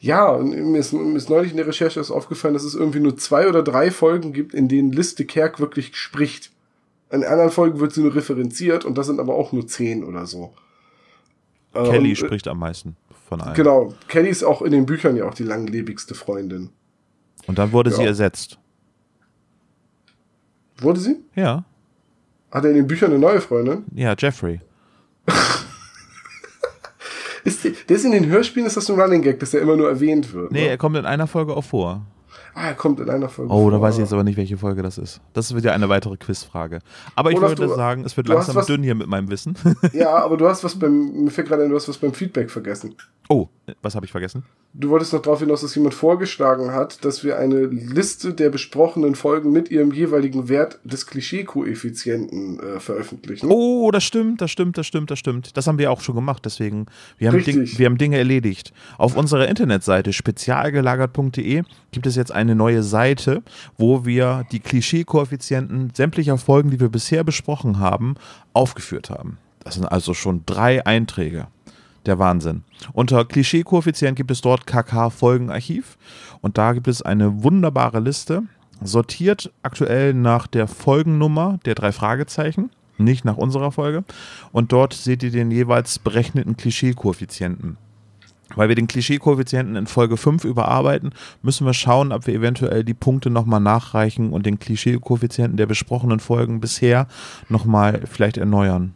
[0.00, 3.00] Ja, und mir ist, mir ist neulich in der Recherche ist aufgefallen, dass es irgendwie
[3.00, 6.50] nur zwei oder drei Folgen gibt, in denen Liste Kerk wirklich spricht.
[7.10, 10.24] In anderen Folgen wird sie nur referenziert und das sind aber auch nur zehn oder
[10.24, 10.54] so.
[11.74, 12.96] Äh, Kelly und, äh, spricht am meisten
[13.28, 13.54] von allen.
[13.54, 16.70] Genau, Kelly ist auch in den Büchern ja auch die langlebigste Freundin.
[17.46, 18.08] Und dann wurde sie Ja.
[18.08, 18.58] ersetzt.
[20.78, 21.16] Wurde sie?
[21.34, 21.64] Ja,
[22.50, 23.84] Hat er in den Büchern eine neue Freundin?
[23.94, 24.60] ja, Jeffrey.
[27.44, 29.76] Ist die, der ist in den Hörspielen, ist das ein Running Gag, dass er immer
[29.76, 30.50] nur erwähnt wird.
[30.50, 30.78] Nee, er ne?
[30.78, 32.06] kommt in einer Folge auch vor.
[32.54, 33.52] Ah, er kommt in einer Folge.
[33.52, 35.20] Oh, da weiß ich jetzt aber nicht, welche Folge das ist.
[35.32, 36.78] Das ist wieder eine weitere Quizfrage.
[37.16, 39.56] Aber ich Olaf, würde du- sagen, es wird langsam was- dünn hier mit meinem Wissen.
[39.92, 42.50] Ja, aber du hast was beim, mir fällt gerade ein, du hast was beim Feedback
[42.50, 42.94] vergessen.
[43.28, 43.48] Oh,
[43.82, 44.44] was habe ich vergessen?
[44.74, 49.14] Du wolltest noch darauf hinaus, dass jemand vorgeschlagen hat, dass wir eine Liste der besprochenen
[49.14, 53.46] Folgen mit ihrem jeweiligen Wert des Klischee-Koeffizienten äh, veröffentlichen.
[53.50, 55.56] Oh, das stimmt, das stimmt, das stimmt, das stimmt.
[55.56, 56.86] Das haben wir auch schon gemacht, deswegen,
[57.18, 57.42] wir haben.
[57.42, 58.72] Ding, wir haben Dinge erledigt.
[58.98, 63.42] Auf unserer Internetseite spezialgelagert.de gibt es jetzt eine neue Seite,
[63.76, 68.14] wo wir die Klischee-Koeffizienten sämtlicher Folgen, die wir bisher besprochen haben,
[68.52, 69.38] aufgeführt haben.
[69.60, 71.48] Das sind also schon drei Einträge.
[72.06, 72.64] Der Wahnsinn.
[72.92, 75.96] Unter Klischee-Koeffizient gibt es dort KK-Folgenarchiv
[76.42, 78.42] und da gibt es eine wunderbare Liste,
[78.82, 84.04] sortiert aktuell nach der Folgennummer der drei Fragezeichen, nicht nach unserer Folge.
[84.52, 87.78] Und dort seht ihr den jeweils berechneten Klischee-Koeffizienten.
[88.56, 92.94] Weil wir den Klischee-Koeffizienten in Folge 5 überarbeiten, müssen wir schauen, ob wir eventuell die
[92.94, 97.06] Punkte nochmal nachreichen und den Klischee-Koeffizienten der besprochenen Folgen bisher
[97.48, 98.94] nochmal vielleicht erneuern.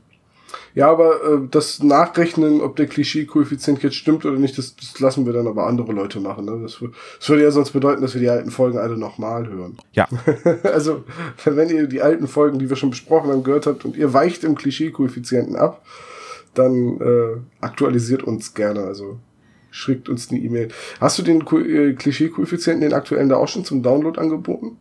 [0.75, 5.27] Ja, aber äh, das Nachrechnen, ob der Klischee-Koeffizient jetzt stimmt oder nicht, das, das lassen
[5.27, 6.45] wir dann aber andere Leute machen.
[6.45, 6.61] Ne?
[6.63, 6.79] Das,
[7.19, 9.77] das würde ja sonst bedeuten, dass wir die alten Folgen alle nochmal hören.
[9.93, 10.09] Ja,
[10.63, 11.05] also,
[11.45, 14.45] wenn ihr die alten Folgen, die wir schon besprochen haben, gehört habt und ihr weicht
[14.45, 15.85] im Klischee-Koeffizienten ab,
[16.55, 18.81] dann äh, aktualisiert uns gerne.
[18.81, 19.19] Also
[19.79, 20.69] schickt uns eine E-Mail.
[21.01, 24.77] Hast du den äh, Klischee-Koeffizienten, den aktuellen, da auch schon zum Download angeboten?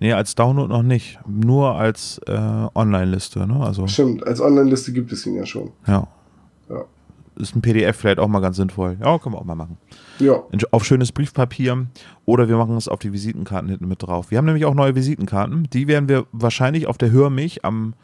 [0.00, 1.20] nee, als Download noch nicht.
[1.28, 2.32] Nur als äh,
[2.74, 3.64] Online-Liste, ne?
[3.64, 5.70] Also, Stimmt, als Online-Liste gibt es ihn ja schon.
[5.86, 6.08] ja.
[6.68, 6.84] Ja.
[7.36, 8.98] Ist ein PDF vielleicht auch mal ganz sinnvoll.
[9.00, 9.78] Ja, können wir auch mal machen.
[10.18, 11.86] Ja, Auf schönes Briefpapier
[12.26, 14.30] oder wir machen es auf die Visitenkarten hinten mit drauf.
[14.30, 15.66] Wir haben nämlich auch neue Visitenkarten.
[15.72, 17.94] Die werden wir wahrscheinlich auf der Hör mich am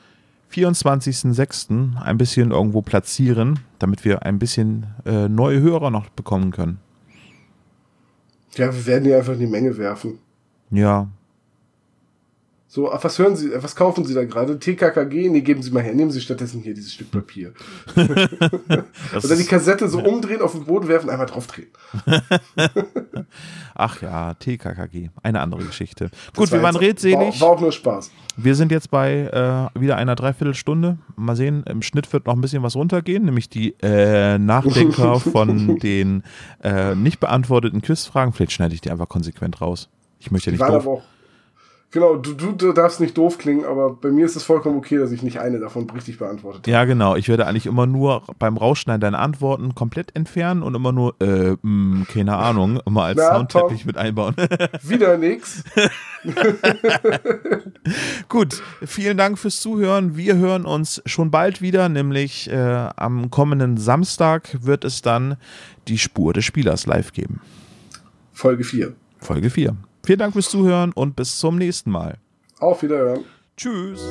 [0.52, 2.00] 24.06.
[2.00, 6.78] ein bisschen irgendwo platzieren, damit wir ein bisschen äh, neue Hörer noch bekommen können.
[8.54, 10.18] ja, wir werden die einfach in die Menge werfen.
[10.70, 11.08] Ja,
[12.70, 14.58] So, ach, was hören Sie, äh, was kaufen Sie da gerade?
[14.58, 15.30] TKKG?
[15.30, 15.94] Nee, geben Sie mal her.
[15.94, 17.54] Nehmen Sie stattdessen hier dieses Stück Papier.
[17.96, 21.68] Oder die Kassette so umdrehen, auf den Boden werfen, einmal drauf drehen.
[23.74, 26.10] ach ja, TKKG, eine andere Geschichte.
[26.10, 27.40] Das Gut, wir war waren jetzt- redselig.
[27.40, 28.10] War, war auch nur Spaß.
[28.36, 30.98] Wir sind jetzt bei äh, wieder einer Dreiviertelstunde.
[31.16, 35.78] Mal sehen, im Schnitt wird noch ein bisschen was runtergehen, nämlich die äh, Nachdenker von
[35.78, 36.22] den
[36.62, 38.32] äh, nicht beantworteten Quizfragen.
[38.32, 39.88] Vielleicht schneide ich die einfach konsequent raus.
[40.20, 40.82] Ich möchte ja Die nicht waren doof.
[40.86, 41.02] aber auch,
[41.90, 44.98] Genau, du, du, du darfst nicht doof klingen, aber bei mir ist es vollkommen okay,
[44.98, 46.70] dass ich nicht eine davon richtig beantwortet habe.
[46.70, 47.16] Ja, genau.
[47.16, 51.56] Ich werde eigentlich immer nur beim Rausschneiden deine Antworten komplett entfernen und immer nur, äh,
[51.62, 54.34] mh, keine Ahnung, immer als Na, Soundteppich mit einbauen.
[54.82, 55.64] Wieder nix.
[58.28, 60.14] Gut, vielen Dank fürs Zuhören.
[60.14, 65.36] Wir hören uns schon bald wieder, nämlich äh, am kommenden Samstag wird es dann
[65.86, 67.40] die Spur des Spielers live geben.
[68.34, 68.92] Folge 4.
[69.20, 69.74] Folge 4.
[70.08, 72.16] Vielen Dank fürs Zuhören und bis zum nächsten Mal.
[72.60, 73.26] Auf Wiederhören.
[73.58, 74.10] Tschüss.